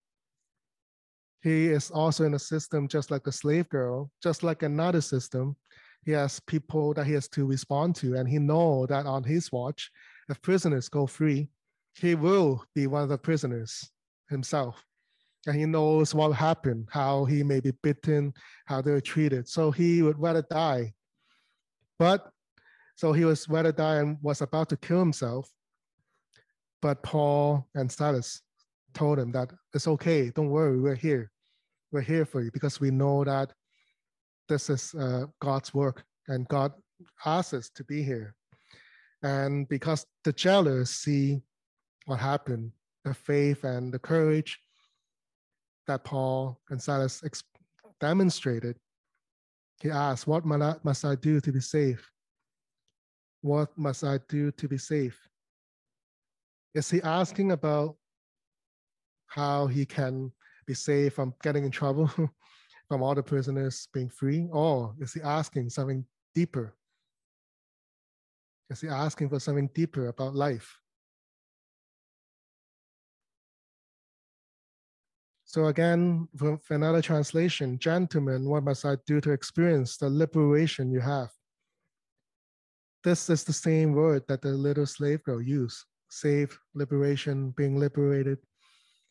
He 1.43 1.67
is 1.67 1.91
also 1.91 2.25
in 2.25 2.35
a 2.35 2.39
system 2.39 2.89
just 2.89 3.11
like 3.11 3.25
the 3.25 3.33
slave 3.33 3.69
girl, 3.69 4.11
just 4.23 4.43
like 4.43 4.63
another 4.63 5.01
system. 5.01 5.57
He 6.05 6.13
has 6.13 6.41
people 6.41 6.95
that 6.95 7.07
he 7.07 7.13
has 7.13 7.29
to 7.31 7.47
respond 7.47 7.97
to, 7.97 8.15
and 8.17 8.29
he 8.29 8.39
know 8.39 8.87
that 8.87 9.07
on 9.07 9.25
his 9.25 9.51
watch, 9.53 9.91
if 10.29 10.41
prisoners 10.43 10.89
go 10.89 11.07
free, 11.07 11.49
he 11.95 12.15
will 12.15 12.65
be 12.75 12.87
one 12.87 13.03
of 13.03 13.09
the 13.09 13.19
prisoners 13.19 13.91
himself. 14.29 14.85
And 15.47 15.57
he 15.57 15.67
knows 15.67 16.15
what 16.15 16.33
happened, 16.33 16.89
how 16.91 17.25
he 17.25 17.43
may 17.43 17.61
be 17.61 17.73
bitten, 17.83 18.35
how 18.67 18.83
they're 18.83 19.01
treated. 19.01 19.49
So 19.49 19.71
he 19.71 20.03
would 20.03 20.19
rather 20.19 20.43
die. 20.43 20.95
But 21.99 22.29
so 22.97 23.13
he 23.13 23.25
was 23.25 23.49
rather 23.49 23.73
die 23.73 23.97
and 23.97 24.19
was 24.23 24.41
about 24.41 24.69
to 24.71 24.77
kill 24.77 24.99
himself. 24.99 25.49
But 26.83 27.03
Paul 27.03 27.69
and 27.75 27.91
Silas 27.91 28.43
told 28.97 29.19
him 29.19 29.31
that 29.33 29.53
it's 29.75 29.87
okay, 29.87 30.31
don't 30.31 30.49
worry, 30.49 30.81
we're 30.81 30.95
here. 30.95 31.31
We're 31.93 32.01
here 32.01 32.25
for 32.25 32.41
you 32.41 32.51
because 32.51 32.81
we 32.81 32.91
know 32.91 33.25
that 33.25 33.53
this 34.49 34.71
is 34.71 34.95
uh, 34.95 35.27
God's 35.41 35.75
work 35.75 36.03
and 36.29 36.49
God 36.49 36.73
asked 37.25 37.55
us 37.55 37.71
to 37.75 37.85
be 37.85 38.03
here. 38.03 38.35
And 39.23 39.69
because 39.69 40.07
the 40.25 40.33
jailers 40.33 40.91
see 40.91 41.43
what 42.07 42.21
happened, 42.21 42.73
the 43.05 43.13
faith 43.13 43.65
and 43.65 43.93
the 43.93 43.99
courage 43.99 44.59
that 45.87 46.05
Paul 46.05 46.59
and 46.71 46.81
Silas 46.81 47.23
ex- 47.25 47.43
demonstrated, 48.01 48.77
he 49.81 49.91
asked, 49.91 50.27
What 50.27 50.45
must 50.47 51.05
I 51.05 51.15
do 51.17 51.41
to 51.41 51.53
be 51.53 51.61
safe? 51.61 52.11
What 53.43 53.77
must 53.77 54.05
I 54.05 54.19
do 54.29 54.51
to 54.53 54.69
be 54.69 54.79
safe? 54.79 55.19
Is 56.75 56.91
he 56.91 57.03
asking 57.03 57.53
about 57.53 57.97
how 59.27 59.67
he 59.67 59.85
can 59.85 60.33
be 60.67 60.75
safe 60.75 61.15
from 61.15 61.35
getting 61.43 61.65
in 61.65 61.71
trouble, 61.71 62.09
from 62.89 63.03
all 63.03 63.15
the 63.15 63.23
prisoners 63.23 63.89
being 63.93 64.09
free? 64.09 64.49
Or 64.53 64.95
is 65.01 65.13
he 65.13 65.21
asking 65.21 65.71
something 65.71 66.05
deeper? 66.35 66.75
Is 68.71 68.81
he 68.81 68.89
asking 68.89 69.29
for 69.29 69.39
something 69.39 69.71
deeper 69.75 70.09
about 70.09 70.35
life? 70.35 70.79
So 75.45 75.67
again, 75.67 76.29
for, 76.37 76.61
another 76.71 77.01
translation, 77.01 77.79
gentlemen, 77.79 78.49
what 78.49 78.65
must 78.65 78.85
I 78.85 78.97
do 79.07 79.21
to 79.21 79.31
experience 79.31 79.97
the 79.97 80.11
liberation 80.11 80.91
you 80.91 81.01
have? 81.01 81.31
This 83.05 83.31
is 83.31 83.45
the 83.45 83.53
same 83.53 83.93
word 83.93 84.25
that 84.27 84.43
the 84.43 84.51
little 84.51 84.85
slave 84.85 85.23
girl 85.23 85.41
used, 85.41 85.85
save, 86.11 86.59
liberation, 86.75 87.55
being 87.57 87.79
liberated, 87.79 88.39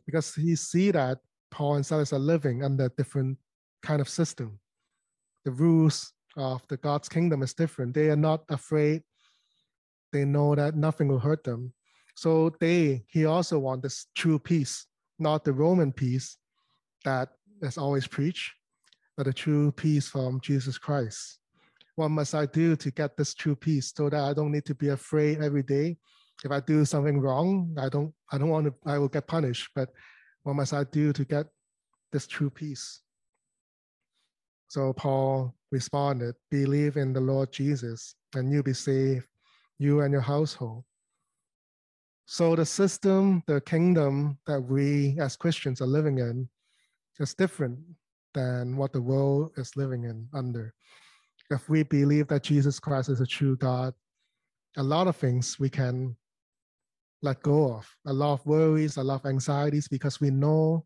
because 0.05 0.33
he 0.33 0.55
see 0.55 0.91
that 0.91 1.19
Paul 1.51 1.75
and 1.75 1.85
Silas 1.85 2.13
are 2.13 2.19
living 2.19 2.63
under 2.63 2.89
different 2.89 3.37
kind 3.81 4.01
of 4.01 4.09
system. 4.09 4.59
The 5.45 5.51
rules 5.51 6.11
of 6.35 6.61
the 6.67 6.77
God's 6.77 7.07
kingdom 7.07 7.43
is 7.43 7.53
different. 7.53 7.93
They 7.93 8.09
are 8.09 8.15
not 8.15 8.43
afraid. 8.49 9.03
They 10.11 10.25
know 10.25 10.55
that 10.55 10.75
nothing 10.75 11.07
will 11.07 11.19
hurt 11.19 11.43
them. 11.43 11.73
So 12.15 12.51
they, 12.59 13.05
he 13.07 13.25
also 13.25 13.59
want 13.59 13.83
this 13.83 14.07
true 14.15 14.39
peace 14.39 14.87
not 15.19 15.43
the 15.43 15.53
Roman 15.53 15.91
peace 15.91 16.37
that 17.03 17.29
is 17.61 17.77
always 17.77 18.07
preached, 18.07 18.53
but 19.15 19.25
the 19.25 19.33
true 19.33 19.71
peace 19.71 20.09
from 20.09 20.39
Jesus 20.41 20.77
Christ. 20.77 21.39
What 21.95 22.09
must 22.09 22.35
I 22.35 22.45
do 22.45 22.75
to 22.75 22.91
get 22.91 23.15
this 23.15 23.33
true 23.33 23.55
peace 23.55 23.93
so 23.95 24.09
that 24.09 24.19
I 24.19 24.33
don't 24.33 24.51
need 24.51 24.65
to 24.65 24.75
be 24.75 24.89
afraid 24.89 25.41
every 25.41 25.63
day? 25.63 25.97
If 26.45 26.51
I 26.51 26.59
do 26.59 26.85
something 26.85 27.19
wrong, 27.19 27.75
I 27.79 27.89
don't 27.89 28.13
I 28.31 28.37
don't 28.37 28.49
want 28.49 28.67
to 28.67 28.73
I 28.85 28.99
will 28.99 29.07
get 29.07 29.25
punished, 29.25 29.69
but 29.75 29.89
what 30.43 30.55
must 30.55 30.73
I 30.73 30.83
do 30.83 31.11
to 31.11 31.25
get 31.25 31.47
this 32.11 32.27
true 32.27 32.51
peace? 32.51 33.01
So 34.67 34.93
Paul 34.93 35.55
responded, 35.71 36.35
believe 36.51 36.97
in 36.97 37.13
the 37.13 37.19
Lord 37.19 37.51
Jesus 37.51 38.13
and 38.35 38.51
you'll 38.51 38.61
be 38.61 38.73
saved, 38.73 39.25
you 39.79 40.01
and 40.01 40.11
your 40.11 40.21
household. 40.21 40.83
So 42.27 42.55
the 42.55 42.65
system, 42.65 43.41
the 43.47 43.61
kingdom 43.61 44.37
that 44.45 44.61
we 44.61 45.17
as 45.19 45.35
Christians 45.35 45.81
are 45.81 45.87
living 45.87 46.19
in 46.19 46.47
is 47.19 47.33
different 47.33 47.79
than 48.35 48.77
what 48.77 48.93
the 48.93 49.01
world 49.01 49.51
is 49.57 49.75
living 49.75 50.03
in 50.03 50.27
under. 50.33 50.75
If 51.49 51.69
we 51.69 51.81
believe 51.83 52.27
that 52.27 52.43
Jesus 52.43 52.79
Christ 52.79 53.09
is 53.09 53.21
a 53.21 53.25
true 53.25 53.55
God, 53.57 53.93
a 54.77 54.83
lot 54.83 55.07
of 55.07 55.15
things 55.15 55.59
we 55.59 55.69
can 55.69 56.15
let 57.21 57.41
go 57.41 57.75
of, 57.75 57.89
a 58.05 58.13
lot 58.13 58.33
of 58.33 58.45
worries, 58.45 58.97
a 58.97 59.03
lot 59.03 59.21
of 59.21 59.29
anxieties, 59.29 59.87
because 59.87 60.19
we 60.19 60.29
know 60.29 60.85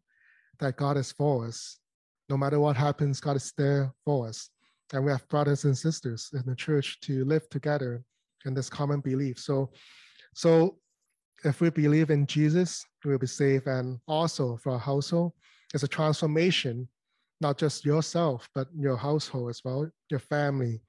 that 0.60 0.78
God 0.78 0.98
is 0.98 1.12
for 1.12 1.46
us. 1.46 1.80
No 2.30 2.38
matter 2.38 2.60
what 2.60 2.76
happens, 2.76 3.20
God 3.20 3.36
is 3.36 3.54
there 3.58 3.92
for 4.06 4.28
us. 4.28 4.50
And 4.94 5.06
we 5.06 5.12
have 5.12 5.28
brothers 5.28 5.66
and 5.66 5.78
sisters 5.78 6.30
in 6.34 6.44
the 6.46 6.56
church 6.56 7.00
to 7.02 7.26
live 7.26 7.48
together 7.50 8.04
in 8.46 8.54
this 8.54 8.70
common 8.70 9.02
belief. 9.02 9.38
So, 9.40 9.72
so 10.34 10.78
if 11.44 11.62
we 11.62 11.70
believe 11.70 12.10
in 12.10 12.26
Jesus, 12.26 12.86
we'll 13.04 13.18
be 13.18 13.28
safe. 13.28 13.68
And 13.68 14.00
also 14.08 14.58
for 14.58 14.74
our 14.74 14.80
household, 14.80 15.34
it's 15.74 15.84
a 15.84 15.88
transformation, 15.88 16.88
not 17.42 17.58
just 17.58 17.86
yourself, 17.86 18.50
but 18.56 18.68
your 18.76 18.98
household 18.98 19.50
as 19.50 19.62
well, 19.64 19.90
your 20.10 20.20
family. 20.20 20.82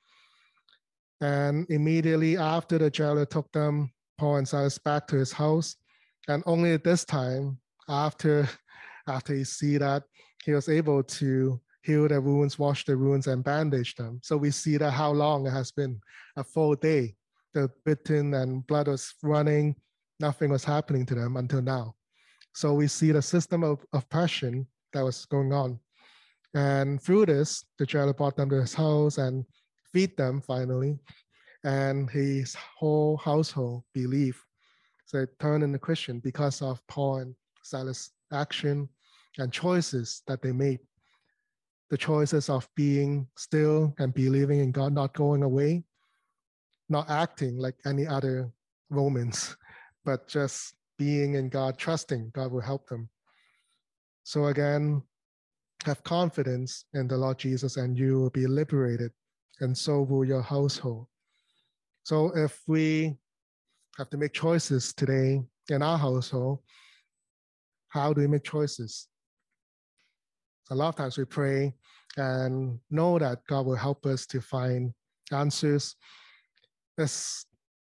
And 1.21 1.67
immediately 1.71 2.37
after 2.39 2.79
the 2.79 2.91
jailer 2.91 3.27
took 3.27 3.51
them, 3.53 3.93
Paul 4.21 4.37
and 4.37 4.47
Silas 4.47 4.77
back 4.77 5.07
to 5.09 5.17
his 5.17 5.33
house. 5.33 5.77
And 6.29 6.43
only 6.45 6.77
this 6.77 7.07
time, 7.07 7.59
after 7.89 8.47
after 9.09 9.33
he 9.33 9.45
see 9.45 9.79
that, 9.79 10.03
he 10.45 10.53
was 10.53 10.69
able 10.69 11.03
to 11.03 11.59
heal 11.83 12.07
the 12.07 12.21
wounds, 12.21 12.59
wash 12.59 12.85
the 12.85 12.99
wounds, 12.99 13.29
and 13.29 13.43
bandage 13.43 13.95
them. 13.95 14.21
So 14.23 14.37
we 14.37 14.51
see 14.51 14.77
that 14.77 14.91
how 14.91 15.11
long 15.13 15.47
it 15.47 15.53
has 15.53 15.73
been, 15.73 15.99
a 16.37 16.45
full 16.45 16.75
day. 16.75 17.17
The 17.55 17.71
bitten 17.87 18.35
and 18.35 18.65
blood 18.67 18.89
was 18.89 19.15
running, 19.23 19.75
nothing 20.21 20.51
was 20.51 20.65
happening 20.65 21.07
to 21.07 21.15
them 21.15 21.39
until 21.39 21.63
now. 21.63 21.95
So 22.55 22.75
we 22.75 22.89
see 22.89 23.13
the 23.13 23.23
system 23.23 23.65
of 23.65 23.85
oppression 23.95 24.67
that 24.93 25.03
was 25.03 25.25
going 25.25 25.55
on. 25.55 25.81
And 26.53 27.03
through 27.03 27.27
this, 27.27 27.65
the 27.79 27.87
jailer 27.87 28.13
brought 28.13 28.37
them 28.37 28.51
to 28.51 28.61
his 28.61 28.75
house 28.75 29.17
and 29.17 29.47
feed 29.93 30.15
them 30.19 30.43
finally. 30.43 30.99
And 31.65 32.09
his 32.11 32.55
whole 32.55 33.17
household 33.19 33.85
believed. 33.93 34.41
So 35.07 35.27
turned 35.39 35.65
into 35.65 35.79
Christian 35.79 36.21
because 36.21 36.63
of 36.63 36.81
Paul 36.87 37.19
and 37.19 37.35
Silas' 37.63 38.11
action 38.33 38.89
and 39.39 39.53
choices 39.53 40.23
that 40.27 40.43
they 40.43 40.53
made. 40.53 40.81
The 41.91 41.99
choices 41.99 42.49
of 42.49 42.69
being 42.77 43.27
still 43.37 43.95
and 43.99 44.15
believing 44.15 44.61
in 44.61 44.71
God, 44.71 44.93
not 44.93 45.13
going 45.15 45.43
away, 45.43 45.85
not 46.89 47.11
acting 47.11 47.59
like 47.59 47.75
any 47.85 48.07
other 48.07 48.53
Romans, 48.89 49.57
but 50.05 50.29
just 50.29 50.75
being 50.99 51.35
in 51.35 51.49
God, 51.49 51.79
trusting 51.79 52.31
God 52.35 52.53
will 52.53 52.61
help 52.61 52.87
them. 52.89 53.09
So 54.23 54.47
again, 54.47 55.03
have 55.85 56.05
confidence 56.05 56.85
in 56.95 57.09
the 57.09 57.17
Lord 57.17 57.39
Jesus 57.39 57.77
and 57.77 57.97
you 57.97 58.21
will 58.21 58.31
be 58.31 58.47
liberated, 58.47 59.13
and 59.61 59.77
so 59.77 60.03
will 60.03 60.25
your 60.25 60.43
household. 60.43 61.07
So 62.03 62.33
if 62.37 62.61
we 62.67 63.17
have 63.99 64.11
to 64.11 64.17
make 64.17 64.33
choices 64.33 64.93
today 64.93 65.43
in 65.69 65.83
our 65.83 65.99
household, 65.99 66.61
how 67.89 68.13
do 68.13 68.21
we 68.21 68.27
make 68.27 68.45
choices? 68.45 69.09
A 70.71 70.75
lot 70.75 70.89
of 70.89 70.97
times 70.97 71.19
we 71.19 71.25
pray 71.25 71.75
and 72.17 72.79
know 72.91 73.19
that 73.19 73.41
God 73.49 73.67
will 73.67 73.77
help 73.77 74.07
us 74.07 74.27
to 74.27 74.41
find 74.41 74.93
answers. 75.33 75.97
It's 76.97 77.47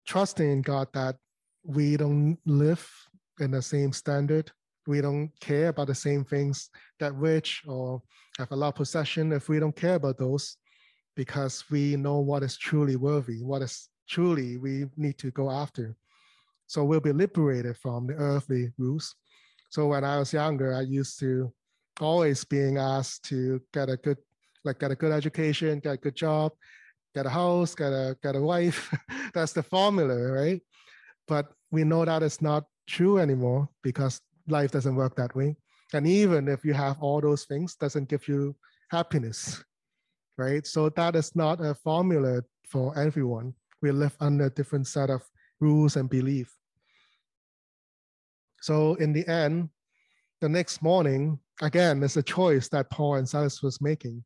trusting 0.08 0.50
in 0.50 0.62
God 0.62 0.88
that 0.93 1.15
we 1.63 1.97
don't 1.97 2.38
live 2.45 2.88
in 3.39 3.52
the 3.52 3.62
same 3.62 3.93
standard. 3.93 4.52
We 4.88 5.02
don't 5.02 5.32
care 5.39 5.69
about 5.69 5.88
the 5.88 5.95
same 5.95 6.26
things 6.26 6.69
that 7.00 7.13
rich 7.13 7.62
or 7.67 8.02
have 8.38 8.52
a 8.52 8.56
lot 8.56 8.69
of 8.69 8.76
possession. 8.76 9.32
If 9.32 9.47
we 9.47 9.60
don't 9.60 9.76
care 9.76 9.95
about 9.95 10.17
those, 10.17 10.58
because 11.15 11.63
we 11.69 11.95
know 11.95 12.19
what 12.19 12.41
is 12.41 12.58
truly 12.58 12.95
worthy, 12.95 13.43
what 13.43 13.62
is 13.62 13.89
truly 14.12 14.58
we 14.58 14.86
need 14.97 15.17
to 15.17 15.32
go 15.32 15.50
after. 15.50 15.95
So 16.67 16.84
we'll 16.84 17.00
be 17.00 17.13
liberated 17.13 17.78
from 17.78 18.08
the 18.08 18.13
earthly 18.15 18.71
rules. 18.78 19.15
So 19.69 19.88
when 19.88 20.04
I 20.04 20.19
was 20.19 20.34
younger, 20.34 20.74
I 20.74 20.82
used 20.82 21.17
to 21.19 21.52
always 22.02 22.43
being 22.43 22.78
asked 22.78 23.24
to 23.30 23.62
get 23.74 23.89
a 23.89 23.97
good 23.97 24.17
like 24.63 24.80
get 24.80 24.91
a 24.91 24.95
good 24.95 25.12
education, 25.12 25.80
get 25.80 25.93
a 25.93 25.97
good 25.97 26.15
job, 26.15 26.52
get 27.15 27.26
a 27.26 27.30
house, 27.30 27.74
get 27.74 27.93
a 27.93 28.17
get 28.21 28.36
a 28.36 28.41
wife. 28.41 28.93
That's 29.34 29.54
the 29.54 29.63
formula, 29.63 30.15
right? 30.32 30.62
But 31.28 31.47
we 31.71 31.84
know 31.84 32.04
that 32.06 32.21
it's 32.21 32.41
not 32.41 32.65
true 32.88 33.17
anymore 33.17 33.69
because 33.82 34.19
life 34.47 34.71
doesn't 34.71 34.95
work 34.95 35.15
that 35.15 35.36
way. 35.36 35.56
And 35.93 36.06
even 36.06 36.47
if 36.47 36.65
you 36.65 36.74
have 36.74 36.97
all 37.02 37.21
those 37.21 37.45
things, 37.45 37.76
doesn't 37.76 38.10
give 38.10 38.28
you 38.28 38.56
happiness, 38.89 39.63
right? 40.38 40.65
So 40.67 40.89
that 40.89 41.15
is 41.15 41.36
not 41.36 41.63
a 41.63 41.74
formula 41.76 42.41
for 42.67 42.97
everyone. 42.97 43.54
We 43.81 43.91
live 43.91 44.15
under 44.19 44.45
a 44.45 44.49
different 44.49 44.87
set 44.87 45.09
of 45.09 45.23
rules 45.59 45.95
and 45.95 46.09
belief. 46.09 46.55
So 48.61 48.93
in 48.95 49.11
the 49.11 49.27
end, 49.27 49.69
the 50.39 50.49
next 50.49 50.81
morning, 50.81 51.39
again, 51.61 52.01
it's 52.03 52.17
a 52.17 52.23
choice 52.23 52.67
that 52.69 52.89
Paul 52.89 53.15
and 53.15 53.27
Silas 53.27 53.61
was 53.61 53.81
making. 53.81 54.23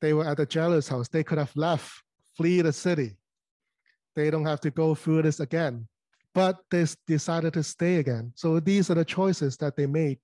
They 0.00 0.12
were 0.12 0.26
at 0.26 0.36
the 0.36 0.46
jailer's 0.46 0.88
house. 0.88 1.08
They 1.08 1.24
could 1.24 1.38
have 1.38 1.54
left, 1.56 1.90
flee 2.36 2.60
the 2.60 2.72
city. 2.72 3.16
They 4.14 4.30
don't 4.30 4.44
have 4.44 4.60
to 4.60 4.70
go 4.70 4.94
through 4.94 5.22
this 5.22 5.40
again. 5.40 5.88
But 6.34 6.58
they 6.70 6.86
decided 7.06 7.54
to 7.54 7.62
stay 7.62 7.96
again. 7.96 8.32
So 8.34 8.60
these 8.60 8.90
are 8.90 8.94
the 8.94 9.04
choices 9.04 9.56
that 9.58 9.76
they 9.76 9.86
made. 9.86 10.18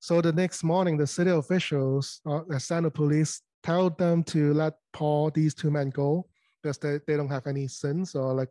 So 0.00 0.20
the 0.20 0.32
next 0.32 0.64
morning, 0.64 0.96
the 0.96 1.06
city 1.06 1.30
officials, 1.30 2.20
uh, 2.26 2.40
the 2.48 2.60
Santa 2.60 2.90
police, 2.90 3.40
tell 3.62 3.88
them 3.90 4.22
to 4.24 4.52
let 4.52 4.74
Paul, 4.92 5.30
these 5.30 5.54
two 5.54 5.70
men 5.70 5.90
go 5.90 6.26
because 6.64 6.78
they, 6.78 6.98
they 7.06 7.16
don't 7.16 7.28
have 7.28 7.46
any 7.46 7.68
sins 7.68 8.14
or 8.14 8.32
like 8.32 8.48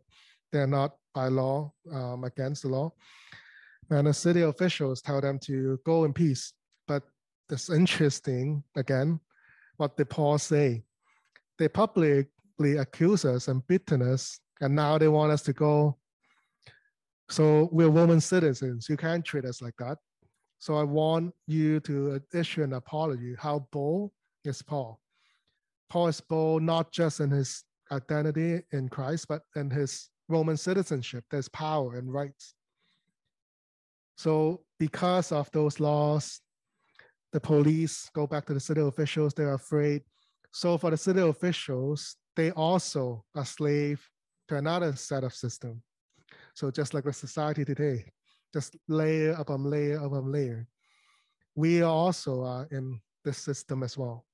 they're 0.51 0.67
not 0.67 0.95
by 1.15 1.27
law 1.27 1.73
um, 1.91 2.23
against 2.23 2.61
the 2.61 2.69
law. 2.69 2.93
And 3.89 4.05
the 4.05 4.13
city 4.13 4.41
officials 4.41 5.01
tell 5.01 5.19
them 5.19 5.39
to 5.39 5.79
go 5.83 6.03
in 6.03 6.13
peace. 6.13 6.53
But 6.87 7.01
it's 7.49 7.71
interesting, 7.71 8.63
again, 8.75 9.19
what 9.77 9.97
the 9.97 10.05
Paul 10.05 10.37
say. 10.37 10.83
They 11.57 11.67
publicly 11.67 12.77
accuse 12.77 13.25
us 13.25 13.47
and 13.47 13.65
beaten 13.67 14.01
us, 14.01 14.39
and 14.61 14.75
now 14.75 14.97
they 14.97 15.07
want 15.07 15.31
us 15.31 15.41
to 15.43 15.53
go. 15.53 15.97
So 17.29 17.69
we're 17.71 17.89
Roman 17.89 18.21
citizens. 18.21 18.87
You 18.89 18.97
can't 18.97 19.25
treat 19.25 19.45
us 19.45 19.61
like 19.61 19.75
that. 19.79 19.97
So 20.59 20.75
I 20.75 20.83
want 20.83 21.33
you 21.47 21.79
to 21.81 22.21
issue 22.33 22.63
an 22.63 22.73
apology. 22.73 23.35
How 23.39 23.67
bold 23.71 24.11
is 24.45 24.61
Paul? 24.61 24.99
Paul 25.89 26.07
is 26.07 26.21
bold 26.21 26.63
not 26.63 26.91
just 26.91 27.19
in 27.19 27.29
his 27.31 27.63
identity 27.93 28.61
in 28.71 28.89
Christ, 28.89 29.27
but 29.27 29.41
in 29.55 29.69
his 29.69 30.09
Roman 30.29 30.57
citizenship. 30.57 31.23
There's 31.29 31.49
power 31.49 31.95
and 31.95 32.11
rights. 32.11 32.53
So 34.17 34.61
because 34.79 35.31
of 35.31 35.49
those 35.51 35.79
laws, 35.79 36.41
the 37.31 37.39
police 37.39 38.09
go 38.13 38.27
back 38.27 38.45
to 38.45 38.53
the 38.53 38.59
city 38.59 38.81
officials, 38.81 39.33
they're 39.33 39.55
afraid. 39.55 40.03
So 40.51 40.77
for 40.77 40.91
the 40.91 40.97
city 40.97 41.21
officials, 41.21 42.15
they 42.35 42.51
also 42.51 43.25
are 43.35 43.45
slave 43.45 44.07
to 44.47 44.57
another 44.57 44.95
set 44.95 45.23
of 45.23 45.33
system. 45.33 45.81
So 46.53 46.69
just 46.69 46.93
like 46.93 47.05
the 47.05 47.13
society 47.13 47.65
today, 47.65 48.05
just 48.53 48.75
layer 48.87 49.31
upon 49.31 49.63
layer 49.63 49.97
upon 49.97 50.31
layer. 50.31 50.67
We 51.55 51.81
also 51.81 52.43
are 52.43 52.67
in 52.71 52.99
this 53.25 53.39
system 53.39 53.81
as 53.83 53.97
well. 53.97 54.25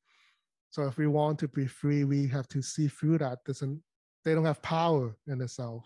So 0.72 0.84
if 0.84 0.98
we 0.98 1.08
want 1.08 1.40
to 1.40 1.48
be 1.48 1.68
free, 1.68 2.04
we 2.04 2.28
have 2.28 2.48
to 2.50 2.62
see 2.62 2.88
through 2.88 3.20
that. 3.20 3.40
Doesn't 3.46 3.82
they 4.26 4.34
don't 4.34 4.46
have 4.46 4.62
power 4.62 5.16
in 5.28 5.42
itself. 5.42 5.86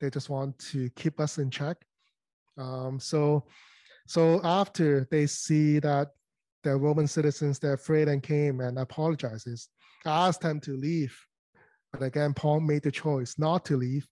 They 0.00 0.10
just 0.10 0.28
want 0.28 0.58
to 0.70 0.90
keep 0.90 1.20
us 1.20 1.38
in 1.38 1.48
check 1.50 1.76
um, 2.58 2.98
so, 3.00 3.44
so 4.06 4.40
after 4.44 5.06
they 5.10 5.26
see 5.26 5.78
that 5.80 6.10
the 6.62 6.76
Roman 6.76 7.06
citizens, 7.06 7.58
they're 7.58 7.74
afraid 7.74 8.08
and 8.08 8.22
came 8.22 8.60
and 8.60 8.78
apologizes, 8.78 9.68
asked 10.06 10.42
them 10.42 10.60
to 10.60 10.76
leave. 10.76 11.16
But 11.92 12.02
again, 12.02 12.34
Paul 12.34 12.60
made 12.60 12.82
the 12.82 12.90
choice 12.90 13.38
not 13.38 13.64
to 13.66 13.76
leave. 13.76 14.06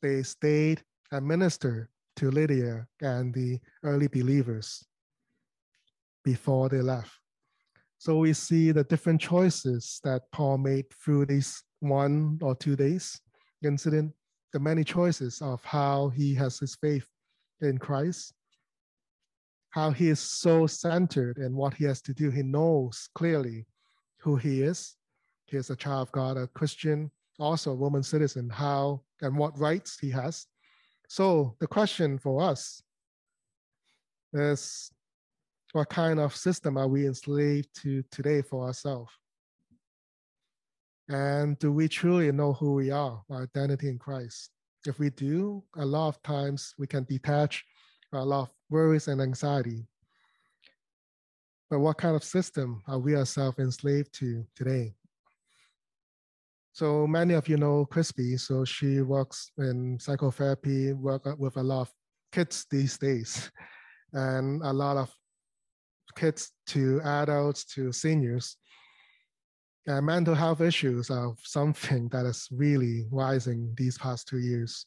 They 0.00 0.22
stayed 0.22 0.82
and 1.10 1.26
ministered 1.26 1.88
to 2.16 2.30
Lydia 2.30 2.86
and 3.00 3.32
the 3.32 3.60
early 3.84 4.08
believers 4.08 4.84
before 6.24 6.68
they 6.68 6.80
left. 6.80 7.12
So 8.02 8.16
we 8.16 8.32
see 8.32 8.72
the 8.72 8.82
different 8.82 9.20
choices 9.20 10.00
that 10.02 10.22
Paul 10.32 10.58
made 10.58 10.86
through 10.92 11.26
these 11.26 11.62
one 11.78 12.36
or 12.42 12.52
two 12.56 12.74
days 12.74 13.20
incident, 13.64 14.12
the 14.52 14.58
many 14.58 14.82
choices 14.82 15.40
of 15.40 15.64
how 15.64 16.08
he 16.08 16.34
has 16.34 16.58
his 16.58 16.74
faith 16.74 17.06
in 17.60 17.78
Christ, 17.78 18.34
how 19.70 19.92
he 19.92 20.08
is 20.08 20.18
so 20.18 20.66
centered 20.66 21.38
in 21.38 21.54
what 21.54 21.74
he 21.74 21.84
has 21.84 22.02
to 22.02 22.12
do. 22.12 22.28
He 22.28 22.42
knows 22.42 23.08
clearly 23.14 23.66
who 24.18 24.34
he 24.34 24.62
is. 24.62 24.96
He 25.46 25.56
is 25.56 25.70
a 25.70 25.76
child 25.76 26.08
of 26.08 26.10
God, 26.12 26.36
a 26.36 26.48
Christian, 26.48 27.08
also 27.38 27.70
a 27.70 27.76
Roman 27.76 28.02
citizen, 28.02 28.50
how 28.50 29.02
and 29.20 29.38
what 29.38 29.56
rights 29.56 29.96
he 30.00 30.10
has. 30.10 30.48
So 31.06 31.54
the 31.60 31.68
question 31.68 32.18
for 32.18 32.42
us 32.42 32.82
is 34.32 34.90
what 35.72 35.88
kind 35.88 36.20
of 36.20 36.36
system 36.36 36.76
are 36.76 36.88
we 36.88 37.06
enslaved 37.06 37.68
to 37.82 38.02
today 38.10 38.42
for 38.42 38.66
ourselves? 38.66 39.12
And 41.08 41.58
do 41.58 41.72
we 41.72 41.88
truly 41.88 42.30
know 42.30 42.52
who 42.52 42.74
we 42.74 42.90
are, 42.90 43.22
our 43.30 43.42
identity 43.42 43.88
in 43.88 43.98
Christ? 43.98 44.50
If 44.86 44.98
we 44.98 45.10
do, 45.10 45.62
a 45.76 45.84
lot 45.84 46.08
of 46.08 46.22
times 46.22 46.74
we 46.78 46.86
can 46.86 47.04
detach 47.04 47.64
a 48.12 48.24
lot 48.24 48.42
of 48.42 48.50
worries 48.70 49.08
and 49.08 49.20
anxiety. 49.20 49.86
But 51.70 51.80
what 51.80 51.96
kind 51.96 52.14
of 52.14 52.24
system 52.24 52.82
are 52.86 52.98
we 52.98 53.16
ourselves 53.16 53.58
enslaved 53.58 54.12
to 54.18 54.44
today? 54.54 54.94
So 56.74 57.06
many 57.06 57.34
of 57.34 57.48
you 57.48 57.56
know 57.56 57.86
Crispy, 57.86 58.36
so 58.36 58.64
she 58.64 59.00
works 59.00 59.50
in 59.58 59.98
psychotherapy, 59.98 60.92
work 60.92 61.26
with 61.38 61.56
a 61.56 61.62
lot 61.62 61.82
of 61.82 61.92
kids 62.30 62.66
these 62.70 62.98
days, 62.98 63.50
and 64.12 64.62
a 64.62 64.72
lot 64.72 64.96
of 64.96 65.14
kids 66.14 66.52
to 66.68 67.00
adults 67.02 67.64
to 67.74 67.92
seniors. 67.92 68.56
And 69.86 70.06
mental 70.06 70.34
health 70.34 70.60
issues 70.60 71.10
are 71.10 71.34
something 71.42 72.08
that 72.10 72.24
is 72.24 72.48
really 72.52 73.06
rising 73.10 73.74
these 73.76 73.98
past 73.98 74.28
two 74.28 74.38
years. 74.38 74.86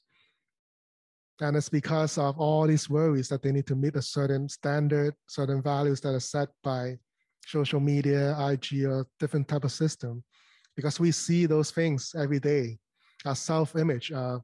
And 1.42 1.58
it's 1.58 1.68
because 1.68 2.18
of 2.18 2.40
all 2.40 2.66
these 2.66 2.90
worries 2.90 3.28
that 3.28 3.42
they 3.42 3.52
need 3.52 3.68
to 3.68 3.76
meet 3.76 3.98
a 3.98 4.02
certain 4.02 4.48
standard, 4.48 5.14
certain 5.28 5.62
values 5.62 6.00
that 6.02 6.16
are 6.16 6.20
set 6.22 6.48
by 6.64 6.98
social 7.46 7.82
media, 7.82 8.38
IG, 8.40 8.86
or 8.86 9.06
different 9.20 9.50
type 9.50 9.66
of 9.66 9.72
system. 9.72 10.24
Because 10.78 11.00
we 11.00 11.12
see 11.12 11.46
those 11.46 11.72
things 11.72 12.16
every 12.18 12.40
day. 12.40 12.78
Our 13.26 13.36
self-image, 13.36 14.14
uh, 14.14 14.40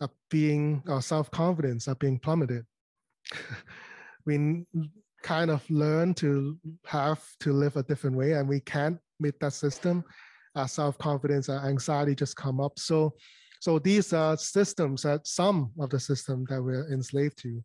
are 0.00 0.10
being, 0.30 0.82
our 0.88 1.02
self-confidence 1.02 1.88
are 1.88 1.94
being 1.96 2.18
plummeted. 2.18 2.64
we 4.26 4.64
kind 5.22 5.50
of 5.50 5.68
learn 5.70 6.14
to 6.14 6.56
have 6.86 7.24
to 7.40 7.52
live 7.52 7.76
a 7.76 7.82
different 7.82 8.16
way 8.16 8.32
and 8.32 8.48
we 8.48 8.60
can't 8.60 8.98
meet 9.20 9.38
that 9.40 9.52
system, 9.52 10.04
our 10.54 10.68
self-confidence, 10.68 11.48
our 11.48 11.66
anxiety 11.66 12.14
just 12.14 12.36
come 12.36 12.60
up. 12.60 12.78
So, 12.78 13.14
so 13.60 13.78
these 13.78 14.12
are 14.12 14.36
systems 14.36 15.02
that 15.02 15.26
some 15.26 15.72
of 15.80 15.90
the 15.90 15.98
system 15.98 16.46
that 16.48 16.62
we're 16.62 16.92
enslaved 16.92 17.38
to. 17.42 17.62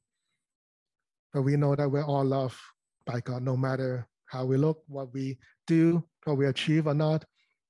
But 1.33 1.43
we 1.43 1.55
know 1.55 1.75
that 1.75 1.89
we're 1.89 2.05
all 2.05 2.25
loved 2.25 2.57
by 3.05 3.19
God, 3.19 3.43
no 3.43 3.57
matter 3.57 4.07
how 4.27 4.45
we 4.45 4.57
look, 4.57 4.83
what 4.87 5.13
we 5.13 5.37
do, 5.67 6.03
what 6.25 6.37
we 6.37 6.47
achieve 6.47 6.87
or 6.87 6.93
not, 6.93 7.25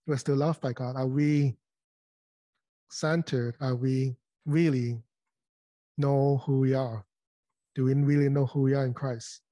we're 0.08 0.17
still 0.17 0.36
loved 0.36 0.62
by 0.62 0.74
God. 0.74 0.96
Are 0.96 1.08
we 1.08 1.58
centered? 2.91 3.56
Are 3.62 3.76
we 3.76 4.15
really 4.46 5.02
know 5.98 6.41
who 6.46 6.60
we 6.60 6.74
are? 6.74 7.06
Do 7.76 7.86
we 7.86 7.93
really 7.93 8.30
know 8.30 8.45
who 8.45 8.62
we 8.62 8.74
are 8.74 8.86
in 8.86 8.93
Christ? 8.93 9.43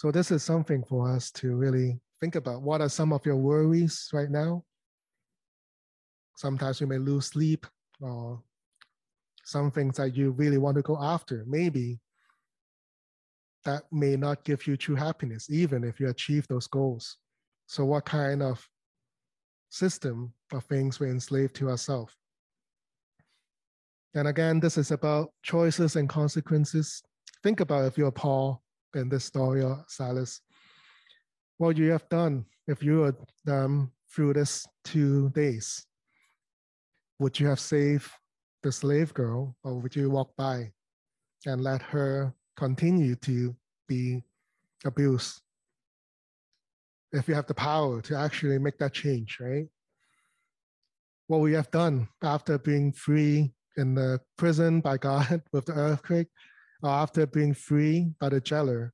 So 0.00 0.10
this 0.10 0.30
is 0.30 0.42
something 0.42 0.82
for 0.82 1.10
us 1.10 1.30
to 1.32 1.54
really 1.54 2.00
think 2.20 2.34
about 2.34 2.62
what 2.62 2.80
are 2.80 2.88
some 2.88 3.12
of 3.12 3.26
your 3.26 3.36
worries 3.36 4.08
right 4.14 4.30
now? 4.30 4.64
Sometimes 6.38 6.80
you 6.80 6.86
may 6.86 6.96
lose 6.96 7.26
sleep 7.26 7.66
or 8.00 8.42
some 9.44 9.70
things 9.70 9.98
that 9.98 10.16
you 10.16 10.30
really 10.30 10.56
want 10.56 10.76
to 10.76 10.82
go 10.82 10.96
after. 10.98 11.44
Maybe 11.46 12.00
that 13.66 13.82
may 13.92 14.16
not 14.16 14.42
give 14.42 14.66
you 14.66 14.78
true 14.78 14.94
happiness, 14.94 15.50
even 15.50 15.84
if 15.84 16.00
you 16.00 16.08
achieve 16.08 16.48
those 16.48 16.66
goals. 16.66 17.18
So, 17.66 17.84
what 17.84 18.06
kind 18.06 18.42
of 18.42 18.66
system 19.68 20.32
of 20.54 20.64
things 20.64 20.98
we 20.98 21.10
enslave 21.10 21.52
to 21.52 21.68
ourselves? 21.68 22.14
And 24.14 24.28
again, 24.28 24.60
this 24.60 24.78
is 24.78 24.92
about 24.92 25.34
choices 25.42 25.96
and 25.96 26.08
consequences. 26.08 27.02
Think 27.42 27.60
about 27.60 27.84
if 27.84 27.98
you're 27.98 28.10
Paul 28.10 28.62
in 28.94 29.08
this 29.08 29.24
story 29.24 29.62
Silas 29.88 30.40
what 31.58 31.76
you 31.76 31.90
have 31.90 32.08
done 32.08 32.44
if 32.66 32.82
you 32.82 33.00
were 33.00 33.16
um, 33.46 33.92
through 34.10 34.32
this 34.32 34.66
two 34.84 35.28
days? 35.30 35.84
Would 37.18 37.38
you 37.38 37.48
have 37.48 37.60
saved 37.60 38.10
the 38.62 38.72
slave 38.72 39.12
girl 39.12 39.54
or 39.62 39.74
would 39.78 39.94
you 39.94 40.08
walk 40.10 40.34
by 40.36 40.72
and 41.44 41.62
let 41.62 41.82
her 41.82 42.32
continue 42.56 43.14
to 43.16 43.54
be 43.86 44.22
abused? 44.86 45.42
if 47.12 47.28
you 47.28 47.34
have 47.34 47.46
the 47.46 47.54
power 47.54 48.00
to 48.02 48.16
actually 48.16 48.58
make 48.58 48.78
that 48.78 48.92
change, 48.92 49.38
right? 49.40 49.66
What 51.26 51.40
we 51.40 51.52
have 51.54 51.70
done 51.70 52.08
after 52.22 52.58
being 52.58 52.92
free 52.92 53.52
in 53.76 53.94
the 53.94 54.20
prison 54.36 54.80
by 54.80 54.98
God 54.98 55.42
with 55.52 55.66
the 55.66 55.74
earthquake, 55.74 56.28
Uh, 56.82 57.02
after 57.02 57.26
being 57.26 57.52
free 57.52 58.12
by 58.18 58.28
the 58.30 58.40
jailer, 58.40 58.92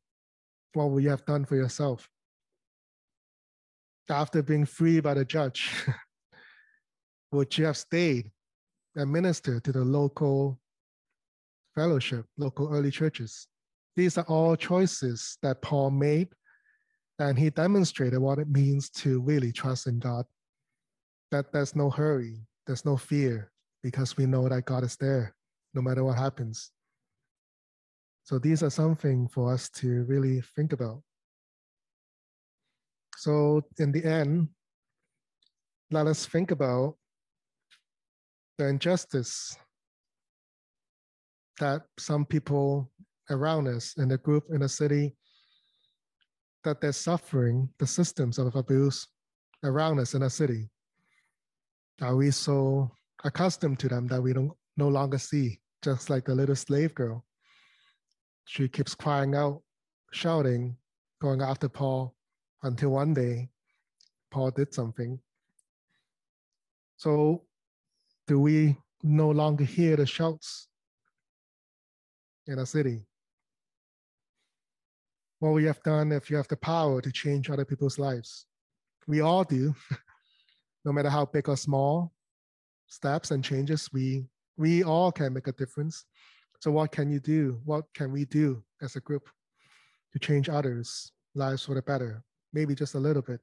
what 0.77 0.91
would 0.91 1.03
you 1.03 1.11
have 1.11 1.25
done 1.25 1.45
for 1.45 1.57
yourself. 1.57 2.09
After 4.11 4.43
being 4.43 4.67
free 4.67 5.01
by 5.01 5.15
the 5.15 5.25
judge, 5.25 5.71
would 7.33 7.57
you 7.57 7.65
have 7.65 7.77
stayed 7.77 8.31
and 8.95 9.11
ministered 9.11 9.65
to 9.65 9.73
the 9.73 9.85
local 9.85 10.61
fellowship, 11.75 12.27
local 12.37 12.73
early 12.73 12.91
churches? 12.91 13.49
These 13.97 14.19
are 14.19 14.25
all 14.25 14.55
choices 14.55 15.39
that 15.43 15.63
Paul 15.63 15.91
made, 15.91 16.29
and 17.19 17.39
he 17.39 17.51
demonstrated 17.51 18.19
what 18.19 18.39
it 18.39 18.49
means 18.49 18.91
to 18.91 19.21
really 19.23 19.53
trust 19.53 19.87
in 19.87 19.99
God. 19.99 20.27
That 21.33 21.53
there's 21.53 21.75
no 21.75 21.91
hurry, 21.91 22.37
there's 22.67 22.85
no 22.85 22.97
fear, 22.97 23.51
because 23.83 24.17
we 24.17 24.27
know 24.27 24.49
that 24.49 24.67
God 24.67 24.85
is 24.85 24.97
there 24.97 25.35
no 25.75 25.83
matter 25.83 26.05
what 26.05 26.19
happens. 26.19 26.71
So 28.27 28.41
these 28.41 28.65
are 28.65 28.71
something 28.71 29.29
for 29.29 29.53
us 29.53 29.69
to 29.79 30.03
really 30.09 30.41
think 30.57 30.73
about. 30.73 31.01
So 33.19 33.63
in 33.79 33.93
the 33.93 34.05
end, 34.05 34.49
let 35.93 36.09
us 36.09 36.27
think 36.27 36.51
about 36.51 36.97
the 38.59 38.67
injustice 38.67 39.57
that 41.61 41.83
some 42.01 42.25
people 42.25 42.91
around 43.31 43.69
us 43.69 43.95
in 43.97 44.09
the 44.09 44.19
group 44.19 44.43
in 44.51 44.59
the 44.59 44.69
city 44.69 45.15
that 46.65 46.81
they're 46.81 46.91
suffering 46.91 47.69
the 47.79 47.87
systems 47.87 48.39
of 48.39 48.57
abuse 48.57 49.07
around 49.63 50.01
us 50.01 50.15
in 50.15 50.23
the 50.23 50.31
city 50.31 50.69
are 52.03 52.17
we 52.17 52.31
so 52.31 52.91
accustomed 53.25 53.79
to 53.79 53.89
them 53.89 54.09
that 54.09 54.21
we 54.21 54.33
don't 54.33 54.53
no 54.77 54.89
longer 54.89 55.19
see 55.19 55.61
just 55.83 56.11
like 56.11 56.25
the 56.25 56.35
little 56.35 56.57
slave 56.57 56.95
girl 56.95 57.25
she 58.47 58.69
keeps 58.69 58.95
crying 58.95 59.35
out 59.35 59.63
shouting 60.13 60.77
going 61.21 61.43
after 61.43 61.69
paul 61.69 62.15
until 62.63 62.91
one 62.91 63.13
day 63.13 63.49
paul 64.31 64.51
did 64.51 64.73
something 64.73 65.19
so 66.97 67.43
do 68.27 68.41
we 68.41 68.77
no 69.03 69.31
longer 69.31 69.65
hear 69.65 69.97
the 69.97 70.07
shouts 70.07 70.69
in 72.47 72.59
a 72.59 72.67
city? 72.67 73.03
What 75.39 75.51
we 75.51 75.65
have 75.65 75.83
done 75.83 76.13
if 76.13 76.31
you 76.31 76.37
have 76.37 76.49
the 76.49 76.57
power 76.57 77.01
to 77.03 77.13
change 77.13 77.51
other 77.51 77.65
people's 77.65 77.99
lives. 77.99 78.47
We 79.07 79.21
all 79.21 79.45
do, 79.45 79.75
no 80.85 80.93
matter 80.93 81.11
how 81.11 81.27
big 81.27 81.49
or 81.49 81.57
small 81.57 82.13
steps 82.89 83.31
and 83.31 83.45
changes, 83.45 83.91
we 83.93 84.27
we 84.57 84.83
all 84.83 85.13
can 85.13 85.35
make 85.35 85.47
a 85.49 85.53
difference. 85.53 86.07
So 86.61 86.71
what 86.71 86.93
can 86.93 87.11
you 87.11 87.21
do? 87.21 87.61
What 87.65 87.85
can 87.95 88.13
we 88.13 88.25
do 88.25 88.63
as 88.83 88.97
a 88.97 89.01
group 89.01 89.29
to 90.13 90.19
change 90.19 90.49
others' 90.49 91.13
lives 91.35 91.65
for 91.65 91.75
the 91.75 91.83
better? 91.83 92.23
Maybe 92.53 92.75
just 92.75 92.95
a 92.95 92.99
little 92.99 93.23
bit. 93.23 93.41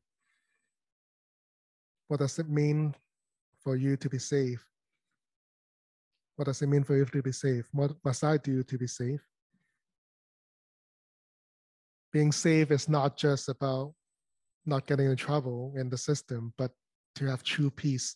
What 2.08 2.20
does 2.20 2.38
it 2.40 2.50
mean 2.50 2.96
for 3.64 3.76
you 3.76 3.98
to 3.98 4.10
be 4.10 4.20
safe? 4.20 4.66
What 6.36 6.46
does 6.46 6.62
it 6.62 6.68
mean 6.68 6.84
for 6.84 6.98
you 6.98 7.06
to 7.06 7.22
be 7.22 7.32
safe? 7.32 7.68
What 7.72 7.92
must 8.04 8.24
I 8.24 8.38
do 8.38 8.64
to 8.64 8.78
be 8.78 8.88
safe? 8.88 9.22
Being 12.12 12.32
safe 12.32 12.72
is 12.72 12.90
not 12.90 13.18
just 13.18 13.50
about 13.50 13.94
not 14.66 14.88
getting 14.88 15.08
in 15.08 15.16
trouble 15.16 15.74
in 15.76 15.90
the 15.90 15.98
system, 15.98 16.54
but 16.58 16.72
to 17.16 17.26
have 17.26 17.44
true 17.44 17.70
peace, 17.70 18.16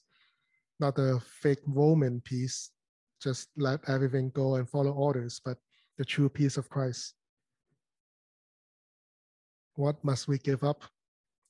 not 0.80 0.98
a 0.98 1.20
fake 1.20 1.62
Roman 1.66 2.22
peace, 2.22 2.72
just 3.22 3.50
let 3.58 3.80
everything 3.88 4.30
go 4.32 4.56
and 4.56 4.70
follow 4.70 4.92
orders, 4.92 5.42
but 5.44 5.58
the 5.98 6.06
true 6.06 6.30
peace 6.30 6.58
of 6.58 6.70
Christ. 6.70 7.14
What 9.76 10.04
must 10.04 10.28
we 10.28 10.38
give 10.38 10.64
up? 10.64 10.84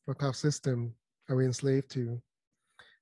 What 0.06 0.18
kind 0.20 0.30
of 0.30 0.36
system 0.36 0.94
are 1.30 1.36
we 1.36 1.46
enslaved 1.46 1.90
to? 1.92 2.22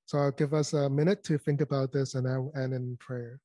So 0.05 0.19
I'll 0.19 0.31
give 0.31 0.53
us 0.53 0.73
a 0.73 0.89
minute 0.89 1.23
to 1.25 1.37
think 1.37 1.61
about 1.61 1.91
this 1.91 2.15
and 2.15 2.27
I'll 2.27 2.51
end 2.55 2.73
in 2.73 2.97
prayer. 2.97 3.39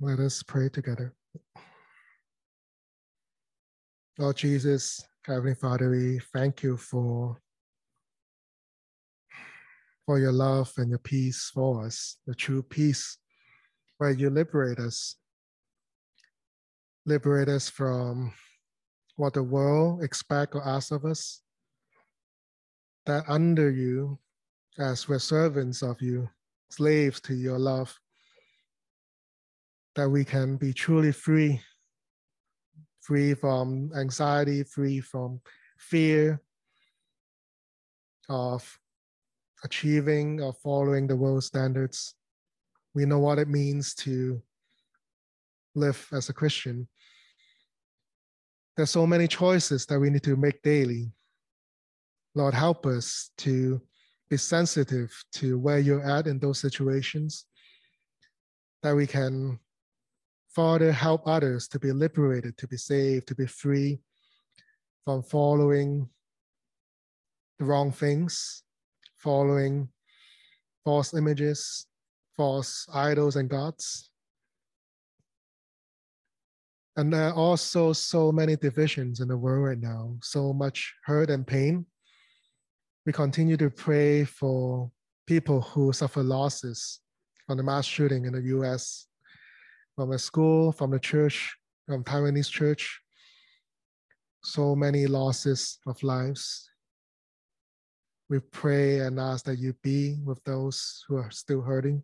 Let 0.00 0.20
us 0.20 0.42
pray 0.42 0.68
together. 0.68 1.14
Lord 4.18 4.36
Jesus, 4.36 5.04
Heavenly 5.24 5.54
Father, 5.54 5.90
we 5.90 6.20
thank 6.32 6.62
you 6.62 6.76
for, 6.76 7.40
for 10.06 10.18
your 10.18 10.32
love 10.32 10.72
and 10.76 10.90
your 10.90 10.98
peace 10.98 11.50
for 11.52 11.86
us, 11.86 12.16
the 12.26 12.34
true 12.34 12.62
peace 12.62 13.18
where 13.98 14.10
you 14.10 14.30
liberate 14.30 14.78
us. 14.78 15.16
Liberate 17.06 17.48
us 17.48 17.68
from 17.68 18.32
what 19.16 19.34
the 19.34 19.42
world 19.42 20.02
expects 20.02 20.56
or 20.56 20.66
asks 20.66 20.90
of 20.90 21.04
us. 21.04 21.42
That 23.06 23.24
under 23.28 23.70
you, 23.70 24.18
as 24.78 25.08
we're 25.08 25.18
servants 25.18 25.82
of 25.82 26.00
you, 26.00 26.28
slaves 26.70 27.20
to 27.22 27.34
your 27.34 27.58
love, 27.58 27.94
that 29.94 30.08
we 30.08 30.24
can 30.24 30.56
be 30.56 30.72
truly 30.72 31.12
free, 31.12 31.60
free 33.00 33.34
from 33.34 33.90
anxiety, 33.96 34.64
free 34.64 35.00
from 35.00 35.40
fear 35.78 36.40
of 38.28 38.78
achieving 39.64 40.40
or 40.40 40.52
following 40.52 41.06
the 41.06 41.16
world 41.16 41.42
standards. 41.42 42.14
We 42.94 43.06
know 43.06 43.18
what 43.18 43.38
it 43.38 43.48
means 43.48 43.94
to 43.96 44.40
live 45.74 46.06
as 46.12 46.28
a 46.28 46.32
Christian. 46.32 46.86
There's 48.76 48.90
so 48.90 49.06
many 49.06 49.26
choices 49.26 49.86
that 49.86 49.98
we 49.98 50.10
need 50.10 50.22
to 50.24 50.36
make 50.36 50.62
daily. 50.62 51.10
Lord, 52.34 52.54
help 52.54 52.86
us 52.86 53.30
to 53.38 53.80
be 54.28 54.36
sensitive 54.36 55.10
to 55.34 55.58
where 55.58 55.78
you're 55.78 56.04
at 56.04 56.26
in 56.26 56.38
those 56.38 56.58
situations, 56.58 57.46
that 58.82 58.94
we 58.94 59.06
can 59.06 59.58
further 60.50 60.92
help 60.92 61.22
others 61.26 61.68
to 61.68 61.78
be 61.78 61.92
liberated, 61.92 62.58
to 62.58 62.68
be 62.68 62.76
saved, 62.76 63.28
to 63.28 63.34
be 63.34 63.46
free 63.46 64.00
from 65.04 65.22
following 65.22 66.08
the 67.58 67.64
wrong 67.64 67.92
things, 67.92 68.63
following 69.24 69.88
false 70.84 71.14
images, 71.14 71.86
false 72.36 72.86
idols 72.92 73.36
and 73.36 73.48
gods. 73.48 74.10
And 76.96 77.10
there 77.12 77.28
are 77.28 77.34
also 77.34 77.94
so 77.94 78.30
many 78.30 78.54
divisions 78.54 79.20
in 79.20 79.28
the 79.28 79.36
world 79.36 79.64
right 79.64 79.80
now, 79.80 80.16
so 80.22 80.52
much 80.52 80.94
hurt 81.04 81.30
and 81.30 81.46
pain. 81.46 81.86
We 83.06 83.12
continue 83.12 83.56
to 83.56 83.70
pray 83.70 84.24
for 84.24 84.90
people 85.26 85.62
who 85.62 85.92
suffer 85.94 86.22
losses 86.22 87.00
from 87.46 87.56
the 87.56 87.62
mass 87.62 87.86
shooting 87.86 88.26
in 88.26 88.34
the 88.34 88.42
US 88.58 89.06
from 89.96 90.12
a 90.12 90.18
school, 90.18 90.70
from 90.70 90.90
the 90.90 91.00
church, 91.00 91.56
from 91.86 92.04
Taiwanese 92.04 92.50
church. 92.50 93.00
So 94.44 94.76
many 94.76 95.06
losses 95.06 95.78
of 95.86 96.02
lives. 96.02 96.68
We 98.28 98.38
pray 98.40 99.00
and 99.00 99.20
ask 99.20 99.44
that 99.44 99.58
you 99.58 99.74
be 99.82 100.16
with 100.24 100.42
those 100.44 101.04
who 101.08 101.16
are 101.16 101.30
still 101.30 101.60
hurting. 101.60 102.02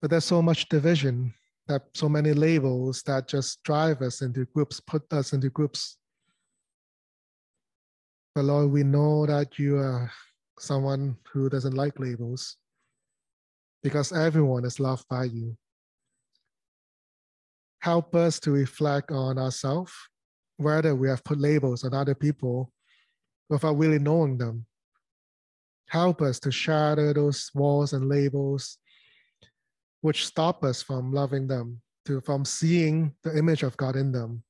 But 0.00 0.10
there's 0.10 0.24
so 0.24 0.40
much 0.40 0.68
division, 0.68 1.34
that 1.68 1.82
so 1.94 2.08
many 2.08 2.32
labels 2.32 3.02
that 3.02 3.28
just 3.28 3.62
drive 3.62 4.02
us 4.02 4.22
into 4.22 4.46
groups, 4.46 4.80
put 4.80 5.02
us 5.12 5.32
into 5.32 5.50
groups. 5.50 5.96
But 8.34 8.44
Lord, 8.44 8.70
we 8.70 8.84
know 8.84 9.26
that 9.26 9.58
you 9.58 9.78
are 9.78 10.10
someone 10.58 11.16
who 11.32 11.48
doesn't 11.48 11.74
like 11.74 11.98
labels 11.98 12.56
because 13.82 14.12
everyone 14.12 14.64
is 14.64 14.80
loved 14.80 15.06
by 15.08 15.24
you 15.24 15.56
help 17.86 18.16
us 18.16 18.40
to 18.40 18.50
reflect 18.50 19.12
on 19.12 19.38
ourselves, 19.38 19.92
whether 20.56 20.92
we 20.96 21.08
have 21.08 21.22
put 21.22 21.38
labels 21.38 21.84
on 21.84 21.94
other 21.94 22.16
people 22.16 22.72
without 23.48 23.78
really 23.78 23.98
knowing 23.98 24.38
them. 24.38 24.66
Help 25.88 26.20
us 26.20 26.40
to 26.40 26.50
shatter 26.50 27.12
those 27.12 27.50
walls 27.54 27.92
and 27.92 28.08
labels 28.08 28.78
which 30.00 30.26
stop 30.26 30.62
us 30.62 30.82
from 30.82 31.12
loving 31.12 31.46
them, 31.46 31.80
to 32.04 32.20
from 32.20 32.44
seeing 32.44 33.12
the 33.24 33.36
image 33.36 33.62
of 33.62 33.76
God 33.76 33.96
in 33.96 34.12
them. 34.12 34.42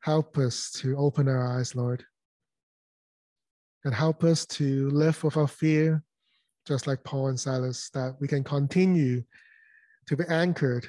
Help 0.00 0.38
us 0.38 0.70
to 0.72 0.96
open 0.96 1.28
our 1.28 1.58
eyes, 1.58 1.74
Lord. 1.74 2.04
And 3.84 3.94
help 3.94 4.22
us 4.22 4.46
to 4.46 4.90
live 4.90 5.22
without 5.24 5.50
fear, 5.50 6.02
just 6.66 6.86
like 6.86 7.02
Paul 7.02 7.28
and 7.28 7.40
Silas, 7.40 7.90
that 7.94 8.14
we 8.20 8.28
can 8.28 8.44
continue 8.44 9.22
to 10.06 10.16
be 10.16 10.24
anchored 10.28 10.88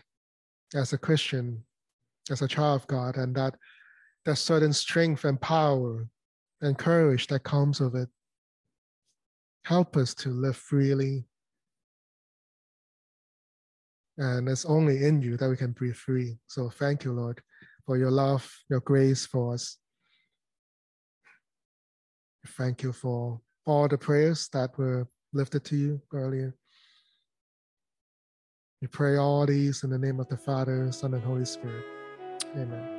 as 0.76 0.94
a 0.94 0.98
Christian, 0.98 1.64
as 2.30 2.42
a 2.42 2.48
child 2.48 2.82
of 2.82 2.88
God, 2.88 3.18
and 3.18 3.34
that 3.36 3.56
There's 4.26 4.40
certain 4.40 4.74
strength 4.74 5.24
and 5.24 5.40
power 5.40 6.08
and 6.62 6.78
courage 6.78 7.28
that 7.28 7.44
comes 7.44 7.80
of 7.80 7.96
it. 7.96 8.10
Help 9.66 9.98
us 9.98 10.14
to 10.16 10.30
live 10.30 10.58
freely. 10.58 11.26
And 14.18 14.50
it's 14.50 14.66
only 14.66 15.06
in 15.06 15.22
you 15.22 15.38
that 15.38 15.50
we 15.50 15.56
can 15.56 15.72
breathe 15.72 15.96
free. 15.96 16.38
So 16.48 16.70
thank 16.70 17.04
you, 17.04 17.14
Lord, 17.14 17.42
for 17.86 17.98
your 17.98 18.12
love, 18.12 18.50
your 18.70 18.82
grace 18.82 19.26
for 19.26 19.54
us. 19.54 19.78
Thank 22.58 22.84
you 22.84 22.92
for 22.92 23.40
all 23.66 23.88
the 23.88 23.98
prayers 23.98 24.50
that 24.54 24.78
were 24.78 25.08
lifted 25.34 25.64
to 25.66 25.76
you 25.76 26.02
earlier. 26.14 26.56
We 28.82 28.88
pray 28.88 29.18
all 29.18 29.46
these 29.46 29.84
in 29.84 29.90
the 29.90 30.00
name 30.00 30.20
of 30.20 30.30
the 30.30 30.38
Father, 30.38 30.92
Son, 30.92 31.14
and 31.14 31.24
Holy 31.24 31.46
Spirit. 31.46 31.84
Amen. 32.56 32.99